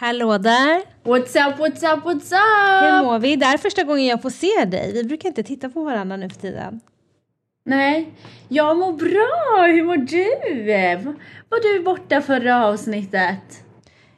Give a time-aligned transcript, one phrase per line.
[0.00, 0.82] Hallå där!
[1.04, 2.82] What's up, what's up, what's up?
[2.82, 3.36] Hur mår vi?
[3.36, 4.92] Det här är första gången jag får se dig.
[4.92, 6.80] Vi brukar inte titta på varandra nu för tiden.
[7.64, 8.12] Nej,
[8.48, 9.66] jag mår bra.
[9.66, 11.14] Hur mår du?
[11.48, 13.64] Var du borta förra avsnittet?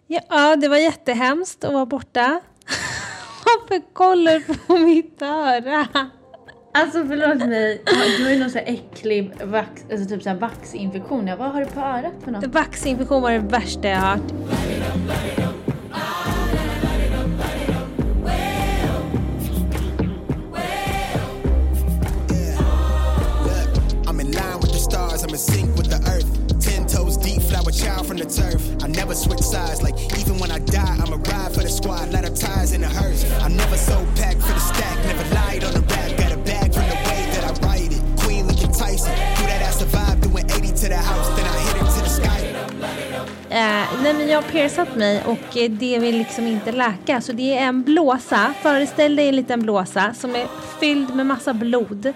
[0.06, 2.40] Ja, det var jättehemskt att vara borta.
[3.44, 5.86] Varför kollar du på mitt öra?
[6.74, 7.82] Alltså förlåt mig,
[8.18, 11.26] du har ju någon sån här äcklig vax, alltså typ sån vaxinfektion.
[11.38, 12.44] Vad har du på örat för något?
[12.44, 15.51] Vaxinfektion var det värsta jag har hört.
[25.32, 26.28] In sync with the earth.
[26.60, 28.60] Ten toes deep, flower child from the turf.
[28.82, 32.24] I never switch sides, like even when I die, I'ma ride for the squad, let
[32.24, 33.24] her ties in the hearse.
[33.40, 36.74] I never so packed for the stack, never lied on the rap, got a bag
[36.74, 38.02] from the way that I write it.
[38.20, 41.76] Queen Lincoln Tyson, do that I survive, doing 80 to the house, then I hit
[41.82, 42.42] it to the sky.
[43.52, 47.20] Uh, nej men jag har piercat mig och eh, det vill liksom inte läka.
[47.20, 50.46] Så det är en blåsa, föreställ dig en liten blåsa som är
[50.80, 52.12] fylld med massa blod.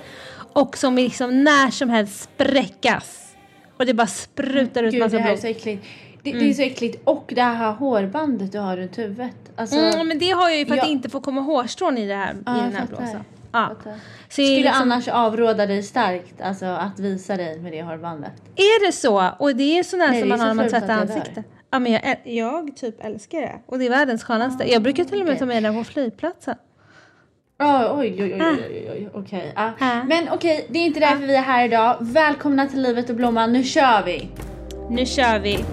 [0.56, 3.34] Och som liksom när som helst spräckas.
[3.76, 5.38] Och det bara sprutar ut Gud, massa det är blod.
[5.38, 5.86] så äckligt.
[6.22, 7.00] Det, det är så äckligt.
[7.04, 9.36] Och det här hårbandet du har runt huvudet.
[9.56, 12.06] Alltså, Mm, men det har jag ju för att det inte får komma hårstrån i,
[12.06, 13.24] det här, Ja, i den här blåsan.
[13.52, 13.76] Ja.
[13.84, 13.98] Det är,
[14.28, 18.32] Skulle liksom, annars avråda dig starkt alltså, att visa dig med det hårbandet.
[18.56, 19.30] är det så?
[19.38, 20.94] Och det är sån Nej, som det är man har så när man tvättar det
[20.94, 21.44] ansiktet.
[21.70, 23.52] Ja, men jag, jag typ älskar det.
[23.66, 24.72] Och det är världens skönaste.
[24.72, 26.54] Jag brukar till och med ta med den på flygplatsen.
[27.58, 29.52] Oh, oj, oj, oj, oj, oj, oj, okej.
[29.56, 29.72] ja.
[29.78, 30.04] Ah.
[30.04, 31.96] Men okej, det är inte därför vi är här idag.
[32.00, 34.30] Välkomna till Livet och Blomman, nu kör vi!
[34.90, 35.64] Nu kör vi!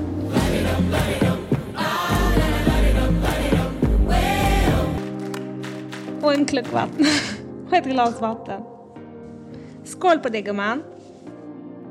[6.22, 7.06] Och en klunk vatten.
[7.68, 8.62] Och ett glas vatten.
[9.84, 10.84] Skål på det gumman.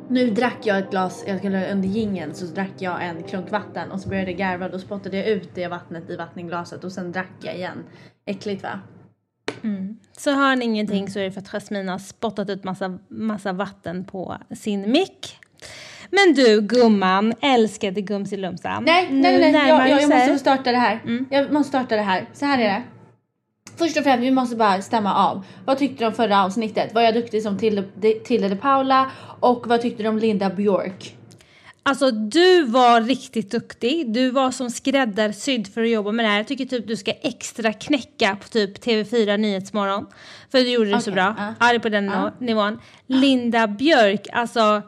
[0.08, 3.90] Nu drack jag ett glas, jag skulle under gingen så drack jag en klunk vatten
[3.90, 7.12] och så började jag garva då spottade jag ut det vattnet i vattenglaset och sen
[7.12, 7.84] drack jag igen.
[8.26, 8.80] Äckligt va?
[10.16, 13.52] Så hör ni ingenting så är det för att Jasmine har spottat ut massa, massa
[13.52, 15.38] vatten på sin mick.
[16.10, 18.84] Men du gumman, älskade Gumsilumsan.
[18.84, 19.68] Nej, nej, nej, nej.
[19.68, 21.00] Jag, jag, jag måste starta det här.
[21.30, 22.28] Jag måste starta det här.
[22.32, 22.82] Så här är det.
[23.76, 25.44] Först och främst, vi måste bara stämma av.
[25.64, 26.94] Vad tyckte du om förra avsnittet?
[26.94, 29.10] Var jag duktig som Tilde, de, Tilde de Paula?
[29.40, 31.16] Och vad tyckte du om Linda Björk?
[31.84, 34.12] Alltså du var riktigt duktig.
[34.12, 36.36] Du var som skräddarsydd för att jobba med det här.
[36.36, 40.06] Jag tycker typ du ska extra knäcka på typ TV4 Nyhetsmorgon.
[40.50, 41.34] För du gjorde det så Okej, bra.
[41.38, 41.54] ja.
[41.60, 42.32] Ja, det är på den Ja.
[42.38, 42.78] nivån.
[43.06, 44.82] Linda Björk, alltså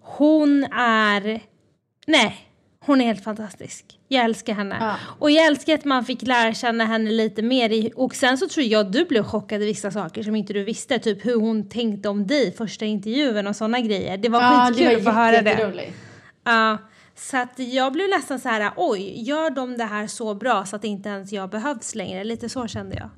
[0.00, 1.40] hon är...
[2.06, 2.36] Nej,
[2.86, 3.84] hon är helt fantastisk.
[4.08, 4.76] Jag älskar henne.
[4.80, 4.94] Ja.
[5.18, 7.72] Och jag älskar att man fick lära känna henne lite mer.
[7.72, 10.64] I, och sen så tror jag du blev chockad i vissa saker som inte du
[10.64, 10.98] visste.
[10.98, 14.16] Typ hur hon tänkte om dig första intervjun och sådana grejer.
[14.16, 15.90] Det var skitkul att få höra det.
[16.46, 16.78] Ja,
[17.14, 20.76] så att jag blev nästan så här, oj, gör de det här så bra så
[20.76, 22.24] att inte ens jag behövs längre?
[22.24, 23.08] Lite så kände jag.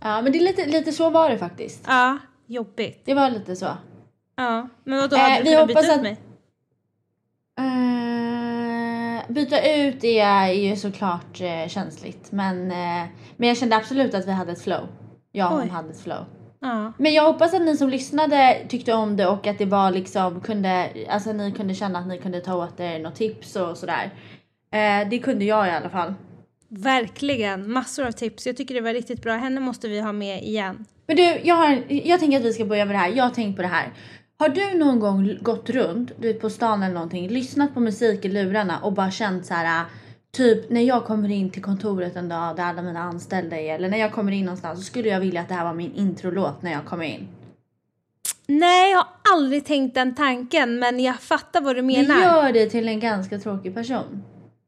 [0.00, 1.84] Ja, men det är lite, lite så var det faktiskt.
[1.86, 3.02] Ja, jobbigt.
[3.04, 3.68] Det var lite så.
[4.36, 6.16] Ja, men vadå, Eh, hade du vi kunnat byta ut att- mig?
[7.58, 12.32] Eh, byta ut det är ju såklart eh, känsligt.
[12.32, 14.86] Men, eh, men jag kände absolut att vi hade ett flow.
[15.32, 16.24] Jag och hon hade ett flow.
[16.62, 16.92] Ja.
[16.98, 20.40] Men jag hoppas att ni som lyssnade tyckte om det och att det var liksom
[20.40, 24.10] kunde, alltså ni kunde känna att ni kunde ta åt er något tips och sådär.
[24.72, 26.14] Eh, det kunde jag i alla fall.
[26.68, 28.46] Verkligen, massor av tips.
[28.46, 29.36] Jag tycker det var riktigt bra.
[29.36, 30.84] Henne måste vi ha med igen.
[31.06, 33.12] Men du, jag, har, jag tänker att vi ska börja med det här.
[33.16, 33.92] Jag har tänkt på det här.
[34.38, 38.24] Har du någon gång gått runt, du vet på stan eller någonting, lyssnat på musik
[38.24, 39.84] i lurarna och bara känt så här,
[40.36, 43.88] typ när jag kommer in till kontoret en dag där alla mina anställda är eller
[43.88, 46.62] när jag kommer in någonstans så skulle jag vilja att det här var min introlåt
[46.62, 47.28] när jag kommer in.
[48.46, 52.20] Nej, jag har aldrig tänkt den tanken, men jag fattar vad du Det menar.
[52.22, 54.22] gör dig till en ganska tråkig person.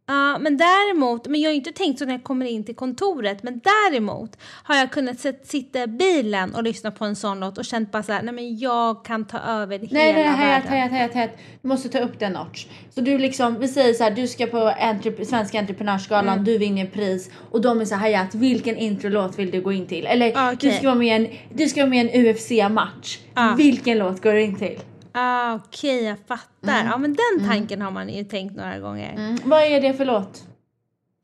[0.06, 3.42] Ja, men däremot, men jag har inte tänkt så när jag kommer in till kontoret,
[3.42, 7.58] men däremot har jag kunnat sit- sitta i bilen och lyssna på en sån låt
[7.58, 10.24] och känt bara så här, nej men jag kan ta över Nej, hela nej, nej,
[10.24, 10.68] världen.
[10.68, 11.30] hejat, hejat, hejat.
[11.62, 12.66] Du måste ta upp den notch.
[12.94, 16.44] Så du liksom, vi säger så här, du ska på entrep- Svenska Entreprenörsgalan, Mm.
[16.44, 19.86] du vinner pris och de är så här, hejat, vilken introlåt vill du gå in
[19.86, 20.06] till?
[20.06, 20.70] Eller Ah, okej.
[20.70, 21.28] du ska vara med i en,
[21.58, 23.18] du ska vara med i en UFC-match.
[23.34, 23.54] Ah.
[23.54, 24.80] Vilken låt går du in till?
[25.16, 26.84] Ah, Okej, jag fattar.
[26.84, 29.12] Ja, men den tanken har man ju tänkt några gånger.
[29.12, 29.36] Mm.
[29.44, 30.42] Vad är det för låt?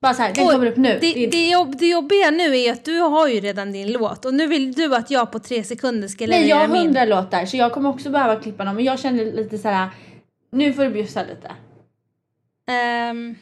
[0.03, 0.99] Bara så här, den Oj, kommer upp nu.
[1.01, 4.25] Det, Det- det, jobb, det jobbiga nu är att du har ju redan din låt
[4.25, 6.77] och nu vill du att jag på tre sekunder ska leverera Nej, jag har min.
[6.83, 8.77] hundra låtar så jag kommer också behöva klippa dem.
[8.77, 9.89] Men jag känner lite så här,
[10.53, 11.53] nu får du bjussa lite.
[12.73, 13.35] Ehm.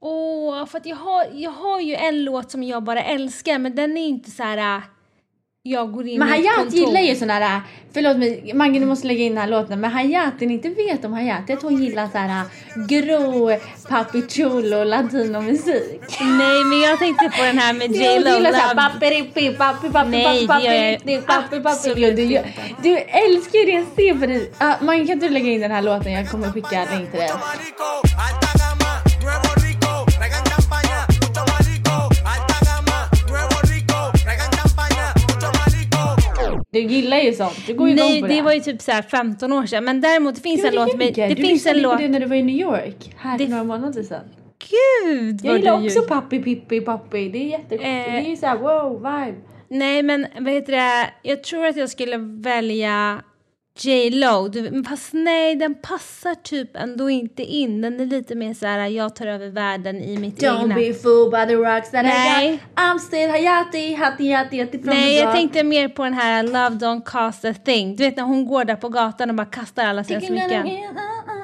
[0.00, 3.74] Åh, för att jag har, jag har ju en låt som jag bara älskar men
[3.76, 4.82] den är inte så här.
[5.68, 6.78] Äh, jag går in Men Hayat kontor.
[6.78, 7.60] gillar ju såna här,
[7.94, 10.68] förlåt mig Mange du måste lägga in den här låten, men Hayat, det ni inte
[10.68, 12.44] vet om Hayat är att hon gillar så här
[12.88, 16.00] grå papi chulo latinomusik.
[16.20, 18.88] Nej men jag tänkte på den här med J Hon Lo gillar såhär Love.
[19.30, 22.42] pappi pappi pappi Nej, pappi det gör jag pappi pappi du,
[22.82, 24.50] du älskar ju det jag ser på dig.
[24.62, 26.12] Uh, Mange kan inte du lägga in den här låten?
[26.12, 27.30] Jag kommer skicka länk till dig.
[36.70, 38.42] Du gillar ju sånt, du går ju igång Nej på det det.
[38.42, 40.96] var ju typ så här 15 år sedan men däremot det finns Du en låt
[40.96, 41.98] med, det du finns en låt.
[41.98, 44.20] det när du var i New York, här Det- för några månader sedan.
[45.04, 46.08] Gud Jag gillar du också ljuger.
[46.08, 47.84] pappi pippi pappi, det är jättegott.
[47.86, 47.90] Eh.
[47.90, 49.38] det är ju såhär wow vibe.
[49.68, 53.22] Nej men vad heter det, jag tror att jag skulle välja
[53.80, 57.80] J Lo, Du- men fast nej den passar typ ändå inte in.
[57.80, 60.74] Den är lite mer så här: jag tar över världen i mitt Don't egna.
[60.74, 62.50] be fooled by the rocks that I Nej.
[62.50, 62.84] got.
[62.84, 66.76] I'm still Hayati, Hati Hati Hati from Nej jag tänkte mer på den här Love
[66.86, 67.96] Don't Cost a Thing.
[67.96, 70.66] Du vet när hon går där på gatan och bara kastar alla sina smycken.
[70.66, 70.88] uh, uh, uh,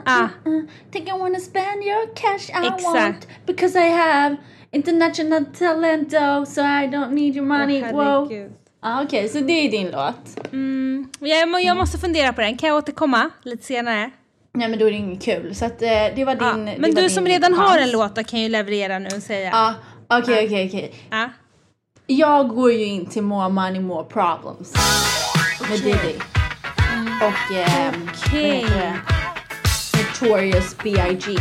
[0.07, 0.23] Ah.
[0.49, 0.61] uh.
[0.93, 2.85] Think I wanna spend your cash I Exakt.
[2.85, 4.37] want because I have
[4.73, 7.83] international talent though so I don't need your money.
[7.93, 8.29] Wow.
[8.87, 10.53] Ah, Okej, så det är din låt.
[10.53, 12.57] Mm, jag, jag måste fundera på den.
[12.59, 14.11] Kan jag återkomma lite senare?
[14.55, 15.55] Nej men då är det inget kul.
[15.55, 16.67] Så att eh, det var din...
[16.67, 16.75] Ja.
[16.79, 19.51] Men du som redan har en låt kan ju leverera nu och säga.
[19.53, 19.75] Ja,
[20.19, 20.95] okej okej okej.
[21.11, 21.29] Ja.
[22.07, 24.73] Jag går ju in till More Money More Problems.
[25.71, 26.15] Med Diddy.
[27.23, 27.67] Och Okej.
[28.33, 28.97] vad heter det?
[29.99, 31.39] Notorious B.I.G.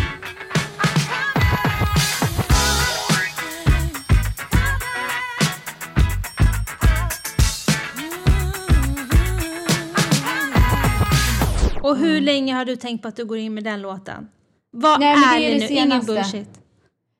[11.94, 14.28] Och hur länge har du tänkt på att du går in med den låten?
[14.72, 15.74] Vad Nej, men det är är det, nu?
[15.74, 16.14] Ingen senaste.
[16.14, 16.60] bullshit.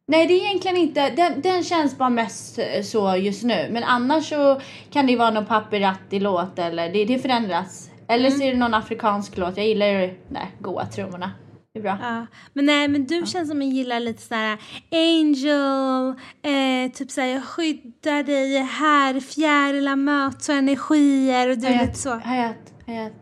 [0.08, 3.70] Nej det är egentligen inte, den, den känns bara mest så just nu.
[3.72, 7.90] Men annars så kan det ju vara någon papiratti-låt eller det, det förändras.
[8.08, 8.40] Eller Mm.
[8.40, 9.58] så är det någon afrikansk låt.
[9.58, 11.32] Jag gillar ju de goa trummorna.
[11.74, 11.98] Det är bra.
[12.02, 12.26] Ja.
[12.54, 14.58] Men nej, men du känns som en gillar lite sådär
[14.92, 16.08] Angel,
[16.42, 22.00] eh, typ såhär jag skyddar dig här, fjärilar möts och energier och du är lite
[22.00, 22.10] så.
[22.20, 22.56] Hayat,
[22.88, 23.14] Hayat,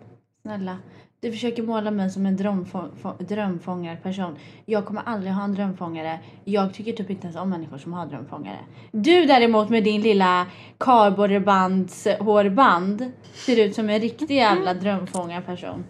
[0.42, 0.78] snälla.
[1.22, 4.36] Du försöker måla mig som en drömfång, få- drömfångarperson.
[4.66, 6.20] Jag kommer aldrig ha en drömfångare.
[6.46, 8.58] Jag tycker typ inte ens om människor som har drömfångare.
[8.92, 10.46] Du däremot med din lilla
[10.78, 15.84] kardborrebands hårband ser ut som en riktig jävla drömfångarperson.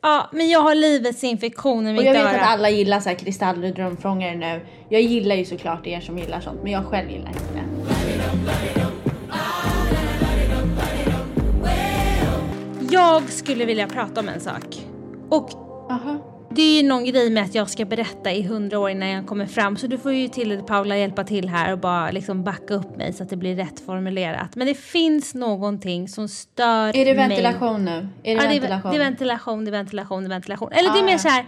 [0.00, 2.40] Ja, men jag har livets infektion i Och mitt jag vet öra.
[2.40, 4.60] att alla gillar så här kristaller och drömfångare nu.
[4.88, 8.79] Jag gillar ju såklart er som gillar sånt men jag själv gillar inte det.
[12.90, 14.64] Jag skulle vilja prata om en sak.
[15.28, 15.50] Och
[15.90, 16.18] Aha.
[16.50, 19.26] det är ju någon grej med att jag ska berätta i hundra år innan jag
[19.26, 19.76] kommer fram.
[19.76, 23.12] Så du får ju till Paula hjälpa till här och bara liksom backa upp mig
[23.12, 24.56] så att det blir rätt formulerat.
[24.56, 27.14] Men det finns någonting som stör Är det mig.
[27.14, 28.08] ventilation nu?
[28.22, 28.90] Är det Ja, ventilation?
[28.90, 30.72] det är ventilation, det är ventilation, det är ventilation.
[30.72, 31.46] Eller det är Ah, mer så här.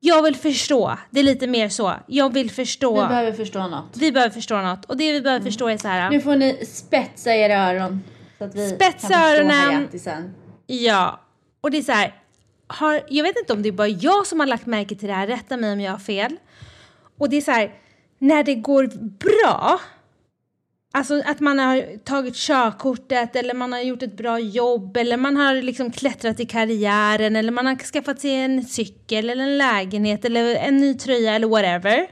[0.00, 0.98] Jag vill förstå.
[1.10, 1.92] Det är lite mer så.
[2.06, 2.94] Jag vill förstå.
[3.02, 3.96] Vi behöver förstå något.
[3.96, 4.84] Vi behöver förstå något.
[4.84, 6.10] Och det vi behöver förstå är så här.
[6.10, 8.02] Nu får ni spetsa era öron.
[8.38, 9.88] Så att vi Spetsa kan förstå öronen.
[10.66, 11.20] Ja,
[11.60, 12.14] och det är så här.
[12.66, 15.14] Har, jag vet inte om det är bara jag som har lagt märke till det
[15.14, 16.36] här, rätta mig om jag har fel.
[17.18, 17.74] Och det är så här,
[18.18, 18.86] när det går
[19.18, 19.80] bra,
[20.92, 25.36] alltså att man har tagit körkortet eller man har gjort ett bra jobb eller man
[25.36, 30.24] har liksom klättrat i karriären eller man har skaffat sig en cykel eller en lägenhet
[30.24, 32.06] eller en ny tröja eller whatever.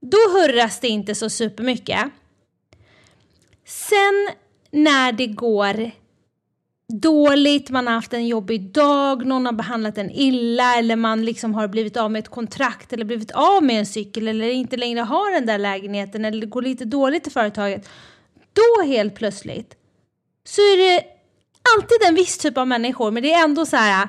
[0.00, 2.04] Då hurras det inte så supermycket.
[3.64, 4.28] Sen
[4.70, 5.90] när det går
[6.92, 11.54] dåligt, man har haft en jobbig dag, någon har behandlat en illa eller man liksom
[11.54, 15.00] har blivit av med ett kontrakt eller blivit av med en cykel eller inte längre
[15.00, 17.88] har den där lägenheten eller det går lite dåligt i företaget.
[18.52, 19.74] Då helt plötsligt
[20.44, 21.04] så är det
[21.74, 24.08] alltid en viss typ av människor men det är ändå så här äh,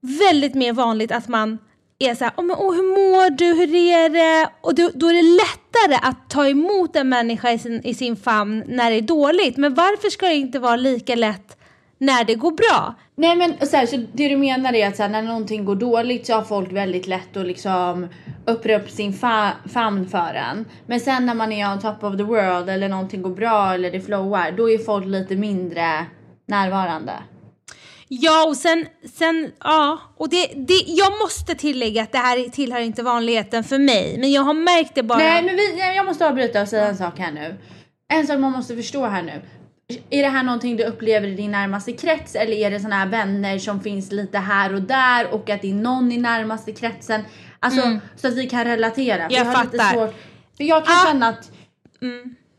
[0.00, 1.58] väldigt mer vanligt att man
[1.98, 4.50] är så här, oh, men, oh, hur mår du, hur är det?
[4.60, 8.16] Och då, då är det lättare att ta emot en människa i sin, i sin
[8.16, 9.56] famn när det är dåligt.
[9.56, 11.56] Men varför ska det inte vara lika lätt
[12.00, 12.94] när det går bra?
[13.16, 15.76] Nej men så, här, så det du menar är att så här, när någonting går
[15.76, 18.08] dåligt så har folk väldigt lätt att liksom
[18.46, 20.64] öppna upp sin fa- famn för en.
[20.86, 23.90] Men sen när man är on top of the world eller någonting går bra eller
[23.90, 26.06] det flowar då är folk lite mindre
[26.48, 27.12] närvarande.
[28.08, 32.80] Ja, och sen, sen ja, och det, det, jag måste tillägga att det här tillhör
[32.80, 35.18] inte vanligheten för mig, men jag har märkt det bara.
[35.18, 37.56] Nej men vi, jag måste avbryta och säga en sak här nu.
[38.12, 39.42] En sak man måste förstå här nu.
[40.10, 43.06] Är det här någonting du upplever i din närmaste krets eller är det såna här
[43.06, 47.24] vänner som finns lite här och där och att det är någon i närmaste kretsen?
[47.60, 49.24] Alltså så att vi kan relatera.
[49.24, 49.30] Mm.
[49.30, 49.92] Jag har lite fattar.
[49.92, 50.14] svårt,
[50.56, 51.06] för jag kan Ah.
[51.06, 51.50] känna att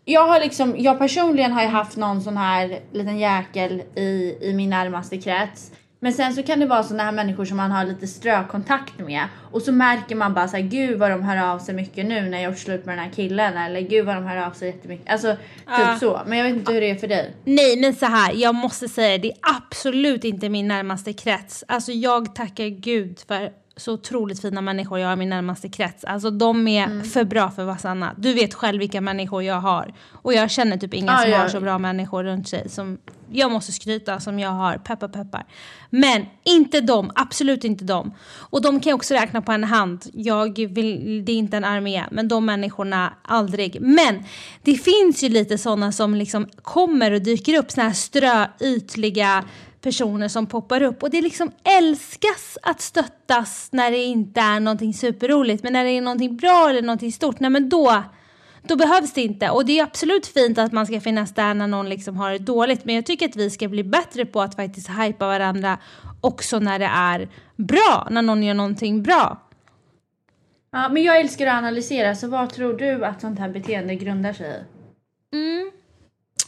[0.05, 4.53] jag har liksom, jag personligen har ju haft någon sån här liten jäkel i, i
[4.53, 5.71] min närmaste krets.
[6.03, 9.23] Men sen så kan det vara såna här människor som man har lite strökontakt med
[9.51, 12.21] och så märker man bara så här, gud vad de hör av sig mycket nu
[12.29, 14.67] när jag gjort slut med den här killen eller gud vad de hör av sig
[14.67, 15.11] jättemycket.
[15.11, 15.35] Alltså
[15.77, 16.21] typ så.
[16.25, 17.35] Men jag vet inte hur det är för dig.
[17.43, 21.63] Nej men så här, jag måste säga det är absolut inte min närmaste krets.
[21.67, 26.03] Alltså jag tackar gud för så otroligt fina människor jag har i min närmaste krets.
[26.03, 28.15] Alltså de är för bra för att vara sanna.
[28.17, 29.93] Du vet själv vilka människor jag har.
[30.11, 31.37] Och jag känner typ ingen Ja, som ja.
[31.37, 32.97] har så bra människor runt sig som
[33.31, 34.77] jag måste skryta som jag har.
[34.77, 35.45] Peppar peppar.
[35.89, 38.13] Men inte dem, absolut inte dem.
[38.33, 40.05] Och de kan jag också räkna på en hand.
[40.13, 43.81] Jag vill, det är inte en armé, men de människorna aldrig.
[43.81, 44.23] Men
[44.63, 49.43] det finns ju lite sådana som liksom kommer och dyker upp, såna här ströytliga
[49.81, 54.93] personer som poppar upp och det liksom älskas att stöttas när det inte är någonting
[54.93, 58.03] superroligt men när det är någonting bra eller någonting stort, nej men då
[58.63, 59.49] då behövs det inte.
[59.49, 62.37] Och det är absolut fint att man ska finnas där när någon liksom har det
[62.37, 62.85] dåligt.
[62.85, 65.77] Men jag tycker att vi ska bli bättre på att faktiskt hypa varandra
[66.21, 68.07] också när det är bra.
[68.11, 69.41] När någon gör någonting bra.
[70.71, 74.33] Ja, men jag älskar att analysera så vad tror du att sånt här beteende grundar
[74.33, 74.65] sig
[75.31, 75.80] i?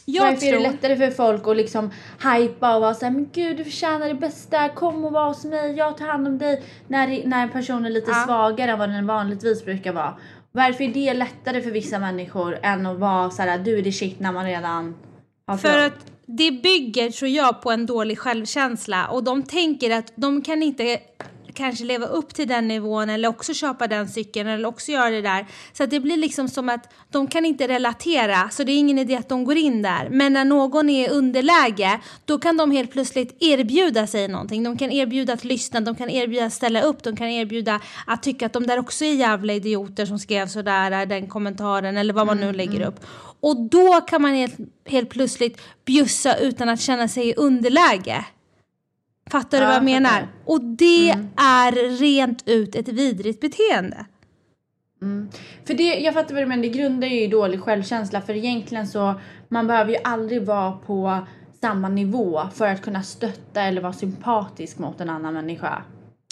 [0.04, 0.72] Jag Varför är det tror...
[0.72, 1.90] lättare för folk att liksom
[2.22, 5.72] hypa och vara såhär men gud du förtjänar det bästa, kom och var hos mig,
[5.76, 6.62] jag tar hand om dig.
[6.88, 8.24] När, när en person är lite Ja.
[8.26, 10.14] svagare än vad den vanligtvis brukar vara.
[10.52, 14.20] Varför är det lättare för vissa människor än att vara såhär du är det shit
[14.20, 14.94] när man redan
[15.46, 19.06] har För att det bygger, tror jag, på en dålig självkänsla.
[19.06, 20.98] Och de tänker att de kan inte
[21.54, 25.22] kanske leva upp till den nivån eller också köpa den cykeln eller också göra det
[25.22, 25.46] där.
[25.72, 28.98] Så att det blir liksom som att de kan inte relatera så det är ingen
[28.98, 30.08] idé att de går in där.
[30.10, 34.64] Men när någon är i underläge då kan de helt plötsligt erbjuda sig någonting.
[34.64, 38.22] De kan erbjuda att lyssna, de kan erbjuda att ställa upp, de kan erbjuda att
[38.22, 42.26] tycka att de där också är jävla idioter som skrev sådär den kommentaren eller vad
[42.26, 43.00] man nu lägger upp.
[43.40, 44.56] Och då kan man helt,
[44.86, 48.24] helt plötsligt bjussa utan att känna sig i underläge.
[49.30, 50.10] Fattar du Ja, vad jag jag menar?
[50.10, 50.28] fattar.
[50.44, 54.06] Och det är rent ut ett vidrigt beteende.
[55.66, 58.86] För det, jag fattar vad du menar, det grundar ju i dålig självkänsla för egentligen
[58.88, 59.14] så
[59.48, 61.26] man behöver ju aldrig vara på
[61.60, 65.82] samma nivå för att kunna stötta eller vara sympatisk mot en annan människa.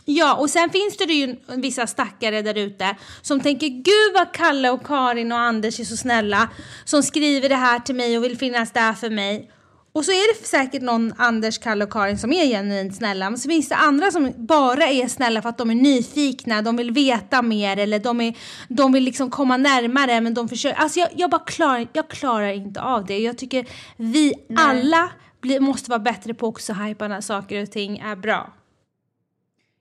[0.04, 4.70] Ja, och sen finns det ju vissa stackare där ute som tänker gud vad Kalle
[4.70, 6.48] och Karin och Anders är så snälla
[6.84, 9.50] som skriver det här till mig och vill finnas där för mig.
[9.94, 13.30] Och så är det säkert någon Anders, Kalle och Karin som är genuint snälla.
[13.30, 16.76] Men så finns det andra som bara är snälla för att de är nyfikna, de
[16.76, 18.36] vill veta mer eller de, är,
[18.68, 20.80] de vill liksom komma närmare men de försöker.
[20.80, 23.18] Alltså jag, jag bara klarar, jag klarar inte av det.
[23.18, 27.98] Jag tycker vi alla blir, måste vara bättre på också hypa när saker och ting
[27.98, 28.52] är bra.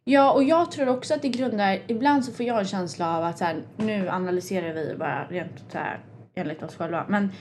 [0.04, 3.24] Ja, och jag tror också att det grundar, ibland så får jag en känsla av
[3.24, 6.00] att så här, nu analyserar vi bara rent så här
[6.36, 7.06] enligt oss själva.
[7.10, 7.32] Men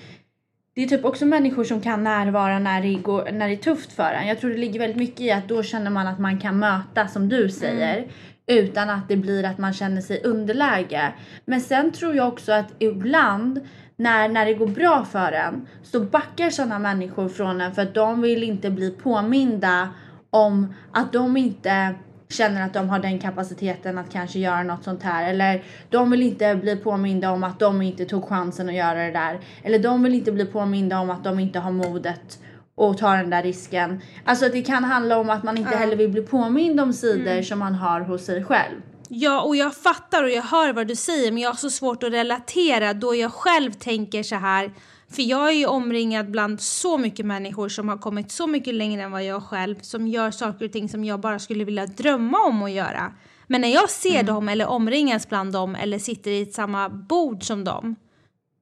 [0.74, 3.92] det är typ också människor som kan närvara när det, går, när det är tufft
[3.92, 4.28] för en.
[4.28, 7.08] Jag tror det ligger väldigt mycket i att då känner man att man kan möta,
[7.08, 8.06] som du säger,
[8.46, 11.12] utan att det blir att man känner sig underläge.
[11.44, 13.60] Men sen tror jag också att ibland
[13.96, 17.94] när, när det går bra för en så backar sådana människor från en för att
[17.94, 19.88] de vill inte bli påminda
[20.30, 21.94] om att de inte
[22.32, 25.30] känner att de har den kapaciteten att kanske göra något sånt här.
[25.30, 29.10] Eller de vill inte bli påminda om att de inte tog chansen att göra det
[29.10, 29.40] där.
[29.62, 32.38] Eller de vill inte bli påminda om att de inte har modet
[32.74, 34.00] och ta den där risken.
[34.24, 37.58] Alltså det kan handla om att man inte heller vill bli påmind om sidor som
[37.58, 38.76] man har hos sig själv.
[39.08, 42.02] Ja, och jag fattar och jag hör vad du säger men jag har så svårt
[42.02, 44.72] att relatera då jag själv tänker så här.
[45.10, 49.02] För jag är ju omringad bland så mycket människor som har kommit så mycket längre
[49.02, 52.38] än vad jag själv som gör saker och ting som jag bara skulle vilja drömma
[52.38, 53.14] om att göra.
[53.46, 57.64] Men när jag ser dem eller omringas bland dem eller sitter i samma bord som
[57.64, 57.96] dem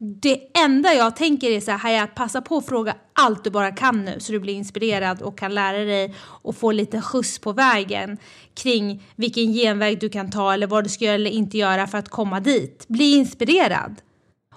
[0.00, 3.72] det enda jag tänker är så här, Haja, passa på att fråga allt du bara
[3.72, 7.52] kan nu så du blir inspirerad och kan lära dig och få lite skjuts på
[7.52, 8.18] vägen
[8.54, 11.98] kring vilken genväg du kan ta eller vad du ska göra eller inte göra för
[11.98, 12.84] att komma dit.
[12.88, 14.00] Bli inspirerad.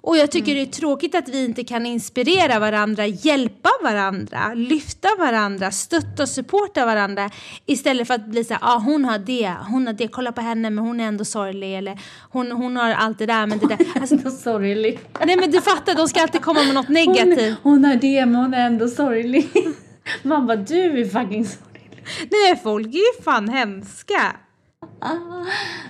[0.03, 5.07] Och jag tycker det är tråkigt att vi inte kan inspirera varandra, hjälpa varandra, lyfta
[5.19, 7.29] varandra, stötta och supporta varandra
[7.65, 10.41] istället för att bli så här, ah, hon har det, hon har det, kolla på
[10.41, 13.67] henne men hon är ändå sorglig eller hon, hon har allt det där men det
[13.67, 13.77] där.
[14.01, 14.99] Alltså, sorglig.
[15.25, 17.57] Nej men du fattar, de ska alltid komma med något negativt.
[17.63, 19.49] Hon, hon har det men hon är ändå sorglig.
[20.23, 21.89] Man bara du är fucking sorglig.
[22.31, 24.35] Nej folk är ju fan hemska.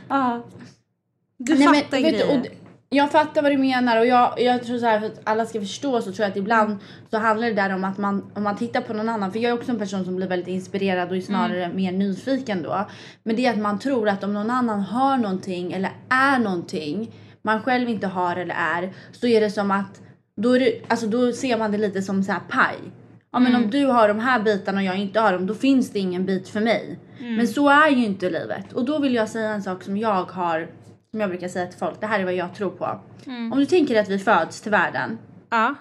[0.09, 0.45] Ja.
[1.37, 2.37] Du Nej, men, fattar vet grejer.
[2.37, 2.49] och d-
[2.93, 5.59] jag fattar vad du menar och jag, jag tror så här för att alla ska
[5.59, 6.77] förstå så tror jag att ibland
[7.11, 9.49] så handlar det där om att man om man tittar på någon annan för jag
[9.49, 12.87] är också en person som blir väldigt inspirerad och är snarare mer nyfiken då.
[13.23, 17.11] Men det är att man tror att om någon annan har någonting eller är någonting
[17.41, 20.01] man själv inte har eller är så är det som att
[20.35, 22.77] då, är det, alltså, då ser man det lite som så här paj.
[23.31, 25.91] Ja men om du har de här bitarna och jag inte har dem då finns
[25.91, 26.99] det ingen bit för mig.
[27.37, 28.73] Men så är ju inte livet.
[28.73, 30.67] Och då vill jag säga en sak som jag har,
[31.11, 32.99] som jag brukar säga till folk, det här är vad jag tror på.
[33.51, 35.17] Om du tänker att vi föds till världen
[35.49, 35.75] Ja.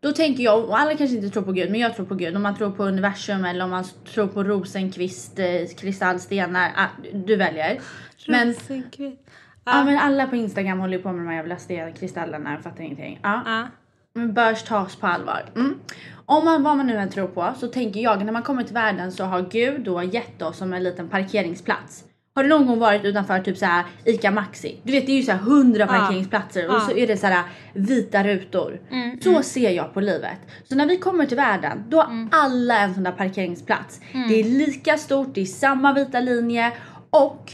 [0.00, 2.36] då tänker jag, och alla kanske inte tror på Gud, men jag tror på Gud.
[2.36, 5.46] Om man tror på universum eller om man tror på Rosenkvist, eh,
[5.78, 7.80] kristallstenar, ah, du väljer.
[8.28, 9.18] Men, Rosenkvist.
[9.64, 9.84] ja.
[9.84, 12.84] men alla på Instagram håller ju på med de här jävla sten, kristallerna, jag fattar
[12.84, 13.20] ingenting.
[13.22, 13.42] Ja.
[13.46, 13.66] Ja.
[14.14, 15.42] Men börs tas på allvar.
[15.56, 15.78] Mm.
[16.26, 18.74] Om man, vad man nu än tror på så tänker jag när man kommer till
[18.74, 22.04] världen så har Gud då gett oss som en liten parkeringsplats.
[22.34, 24.80] Har du någon gång varit utanför typ så här ICA Maxi?
[24.82, 26.80] Du vet det är ju så här 100 parkeringsplatser och Ja.
[26.80, 27.42] så är det så här
[27.74, 28.80] vita rutor.
[29.20, 30.38] Så ser jag på livet.
[30.68, 34.00] Så när vi kommer till världen då har alla en sån där parkeringsplats.
[34.28, 36.72] Det är lika stort, det är samma vita linje
[37.10, 37.52] och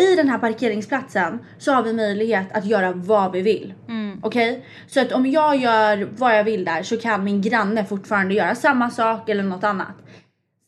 [0.00, 3.74] i den här parkeringsplatsen så har vi möjlighet att göra vad vi vill.
[4.22, 4.64] Okej?
[4.86, 8.54] Så att om jag gör vad jag vill där så kan min granne fortfarande göra
[8.54, 9.94] samma sak eller något annat.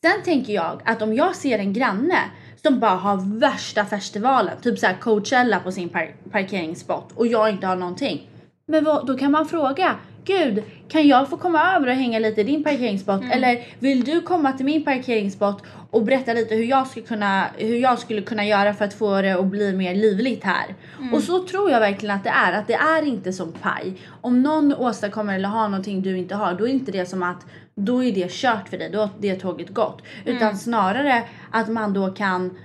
[0.05, 2.19] Sen tänker jag att om jag ser en granne
[2.63, 7.67] som bara har värsta festivalen, typ såhär Coachella på sin par- parkeringsspot och jag inte
[7.67, 8.31] har någonting.
[8.67, 12.41] Men vad, då kan man fråga, gud kan jag få komma över och hänga lite
[12.41, 13.23] i din parkeringsspot?
[13.33, 17.77] Eller vill du komma till min parkeringsspot och berätta lite hur jag, skulle kunna, hur
[17.77, 20.75] jag skulle kunna göra för att få det att bli mer livligt här?
[21.13, 23.97] Och så tror jag verkligen att det är, att det är inte som paj.
[24.21, 27.47] Om någon åstadkommer eller har någonting du inte har, då är inte det som att
[27.79, 30.03] då är det kört för dig, då har det tåget gått.
[30.25, 32.59] Utan snarare att man då kan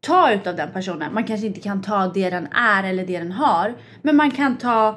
[0.00, 1.14] ta utav den personen.
[1.14, 3.74] Man kanske inte kan ta det den är eller det den har.
[4.02, 4.88] Men man kan ta,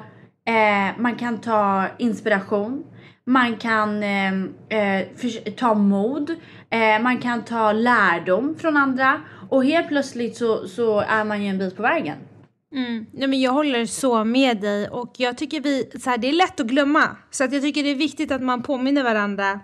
[0.46, 2.84] eh, man kan ta inspiration.
[3.24, 4.32] Man kan eh,
[4.68, 5.06] eh,
[5.56, 6.30] ta mod.
[6.70, 9.20] Eh, man kan ta lärdom från andra.
[9.48, 12.16] Och helt plötsligt så, så är man ju en bit på vägen.
[12.72, 13.06] Mm.
[13.12, 16.32] Nej, men jag håller så med dig och jag tycker vi, så här, det är
[16.32, 17.16] lätt att glömma.
[17.30, 19.60] Så att jag tycker det är viktigt att man påminner varandra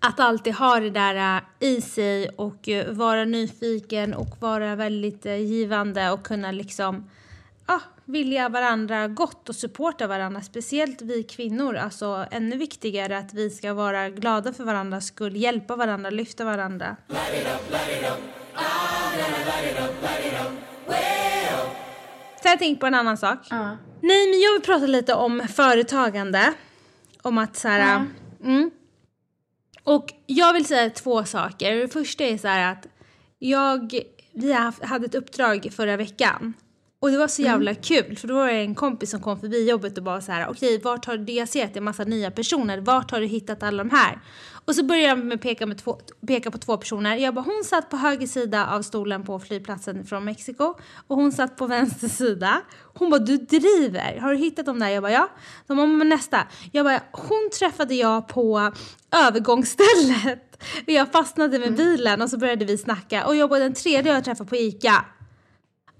[0.00, 5.26] att alltid ha det där äh, i sig och äh, vara nyfiken och vara väldigt
[5.26, 7.10] äh, givande och kunna liksom
[7.66, 10.42] ja, vilja varandra gott och supporta varandra.
[10.42, 15.76] Speciellt vi kvinnor, alltså ännu viktigare att vi ska vara glada för varandras skull, hjälpa
[15.76, 16.96] varandra, lyfta varandra.
[22.46, 23.38] Så jag tänkte på en annan sak.
[23.50, 23.76] Ja.
[24.00, 26.52] Nej, men jag vill prata lite om företagande.
[27.22, 28.06] Om att så här...
[28.44, 28.70] Mm.
[29.84, 31.76] Och jag vill säga två saker.
[31.76, 32.86] Det första är så här att
[33.38, 34.00] jag,
[34.32, 36.54] vi har hade ett uppdrag förra veckan.
[37.00, 39.68] Och det var så jävla kul för då var det en kompis som kom förbi
[39.68, 42.04] jobbet och bara så här okej vart har du, jag ser att det är massa
[42.04, 44.18] nya personer, vart har du hittat alla de här?
[44.66, 47.16] Och så började jag med peka, med två, peka på två personer.
[47.16, 50.74] Jag bara hon satt på höger sida av stolen på flygplatsen från Mexiko
[51.06, 52.60] och hon satt på vänster sida.
[52.94, 54.88] Hon bara du driver, har du hittat dem där?
[54.88, 55.28] Jag bara ja.
[55.66, 56.46] De bara men nästa.
[56.72, 58.72] Jag bara hon träffade jag på
[59.26, 60.62] övergångsstället.
[60.86, 64.24] Jag fastnade med bilen och så började vi snacka och jag bara den tredje jag
[64.24, 65.04] träffade på ICA.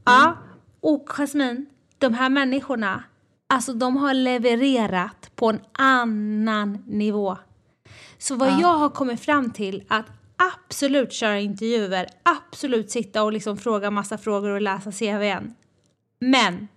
[0.04, 0.36] Ja,
[0.80, 1.66] och Jasmine,
[1.98, 3.04] de här människorna,
[3.46, 7.36] alltså de har levererat på en annan nivå.
[8.18, 13.56] Så vad jag har kommit fram till att absolut köra intervjuer, absolut sitta och liksom
[13.56, 15.54] fråga massa frågor och läsa CVn.
[16.20, 16.68] Men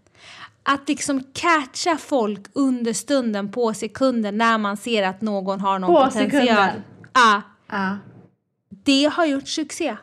[0.64, 5.90] att liksom catcha folk under stunden på sekunden när man ser att någon har någon
[5.96, 6.32] På potential.
[6.32, 6.84] sekunden?
[7.14, 7.98] Ja, Ja.
[8.70, 9.98] det har gjort succé.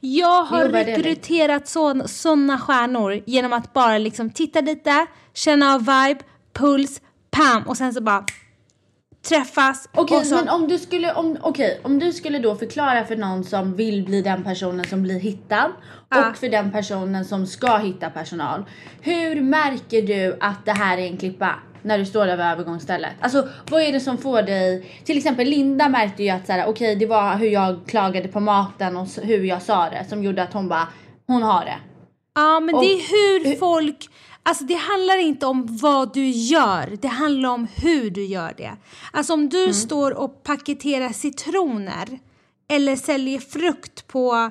[0.00, 1.68] Jag har Jo, rekryterat
[2.08, 6.20] sådana stjärnor genom att bara liksom titta lite, känna av vibe,
[6.52, 8.24] puls, pam och sen så bara
[9.22, 10.34] träffas Okej och så...
[10.34, 14.04] men om du skulle, om, okej, om du skulle då förklara för någon som vill
[14.04, 15.70] bli den personen som blir hittad
[16.10, 16.30] Ja.
[16.30, 18.64] och för den personen som ska hitta personal.
[19.00, 21.54] Hur märker du att det här är en klippa?
[21.82, 23.10] När du står där vid övergångsstället.
[23.20, 24.86] Alltså vad är det som får dig?
[25.04, 28.40] Till exempel Linda märkte ju att så här, okej det var hur jag klagade på
[28.40, 30.88] maten och hur jag sa det som gjorde att hon bara,
[31.26, 31.76] hon har det.
[32.34, 33.00] Ja, men det är Och-
[33.46, 34.08] hur folk...
[34.48, 38.76] Alltså det handlar inte om vad du gör, det handlar om hur du gör det.
[39.12, 42.18] Alltså om du står och paketerar citroner
[42.68, 44.50] eller säljer frukt på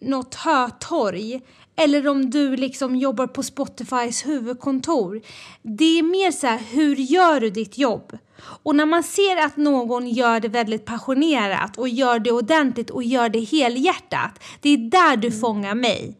[0.00, 1.40] något hötorg
[1.76, 5.20] eller om du liksom jobbar på Spotifys huvudkontor.
[5.62, 8.18] Det är mer så här, hur gör du ditt jobb?
[8.40, 13.02] Och när man ser att någon gör det väldigt passionerat och gör det ordentligt och
[13.04, 16.16] gör det helhjärtat, det är där du fångar mig.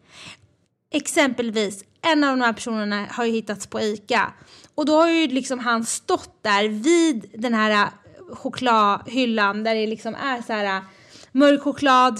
[0.91, 4.33] Exempelvis, en av de här personerna har ju hittats på ICA.
[4.75, 9.87] Och då har ju liksom han stått där vid den här äh, chokladhyllan där det
[9.87, 10.83] liksom är så här äh,
[11.31, 12.19] mörk choklad,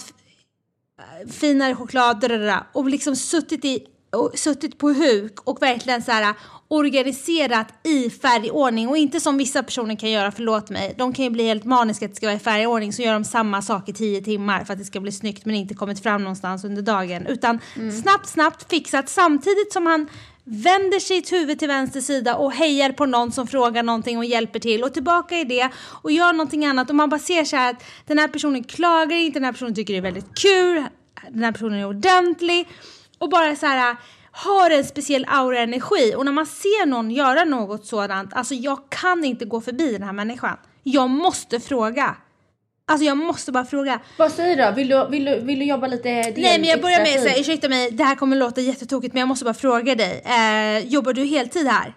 [0.99, 2.25] äh, finare choklad,
[2.73, 6.35] och liksom suttit i och suttit på huk och verkligen så här
[6.67, 8.87] organiserat i färgordning.
[8.87, 10.95] Och inte som vissa personer kan göra, förlåt mig.
[10.97, 13.23] De kan ju bli helt maniska att det ska vara i färgordning så gör de
[13.23, 16.23] samma sak i tio timmar för att det ska bli snyggt men inte kommit fram
[16.23, 17.27] någonstans under dagen.
[17.27, 17.59] Utan
[18.01, 20.07] snabbt, snabbt fixat samtidigt som han
[20.43, 24.59] vänder sitt huvud till vänster sida och hejar på någon som frågar någonting och hjälper
[24.59, 24.83] till.
[24.83, 25.69] Och tillbaka i det
[26.01, 26.89] och gör någonting annat.
[26.89, 29.75] Och man bara ser så här att den här personen klagar inte, den här personen
[29.75, 30.85] tycker det är väldigt kul,
[31.29, 32.67] den här personen är ordentlig.
[33.17, 33.95] Och bara så här
[34.35, 38.53] har en speciell aura och energi och när man ser någon göra något sådant, alltså
[38.53, 40.57] jag kan inte gå förbi den här människan.
[40.83, 42.15] Jag måste fråga.
[42.87, 43.99] Alltså jag måste bara fråga.
[44.17, 44.71] Vad säger du då?
[44.71, 47.39] Vill du, vill du, vill du jobba lite del Nej men jag börjar med tid?
[47.39, 50.23] ursäkta mig, det här kommer låta jättetokigt men jag måste bara fråga dig.
[50.25, 51.93] Eh, jobbar du heltid här?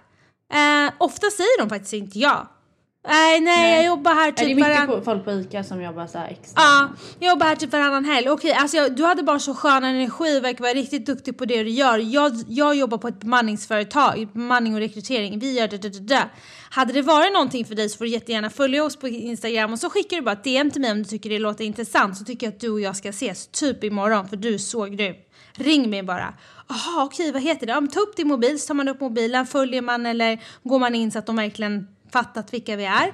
[0.53, 2.58] Eh, ofta säger de faktiskt inte ja.
[3.07, 5.05] Nej, nej, jag jobbar här Är det typ mycket varann...
[5.05, 6.63] folk på ICA som jobbar så här extra?
[6.63, 8.29] Ja, jag jobbar här typ varannan helg.
[8.29, 11.45] Okej, alltså jag, du hade bara så skön energi och verkar vara riktigt duktig på
[11.45, 11.99] det du gör.
[11.99, 15.39] Jag, jag jobbar på ett bemanningsföretag, bemanning och rekrytering.
[15.39, 16.29] Vi gör det, det, det, det.
[16.71, 19.79] Hade det varit någonting för dig så får du jättegärna följa oss på Instagram och
[19.79, 22.25] så skickar du bara ett DM till mig om du tycker det låter intressant så
[22.25, 25.15] tycker jag att du och jag ska ses typ imorgon för du är så grym.
[25.53, 26.35] Ring mig bara.
[26.69, 27.73] Jaha okej vad heter det?
[27.73, 30.79] Ja, men ta upp din mobil så tar man upp mobilen, följer man eller går
[30.79, 33.13] man in så att de verkligen fattat vilka vi är.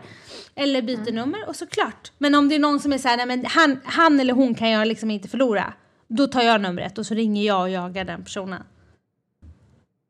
[0.54, 2.12] Eller byter nummer och såklart.
[2.18, 4.54] Men om det är någon som är så här, nej men han, han eller hon
[4.54, 5.72] kan jag liksom inte förlora.
[6.08, 8.62] Då tar jag numret och så ringer jag och jagar den personen.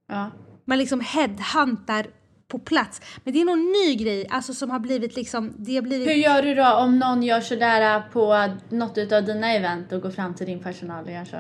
[0.09, 0.31] Ja.
[0.65, 2.07] Man liksom headhuntar
[2.49, 3.01] på plats.
[3.25, 6.09] Men det är någon ny grej, alltså som har blivit liksom, det har blivit...
[6.09, 10.11] Hur gör du då om någon gör sådär på något utav dina event och går
[10.11, 11.37] fram till din personal och gör så?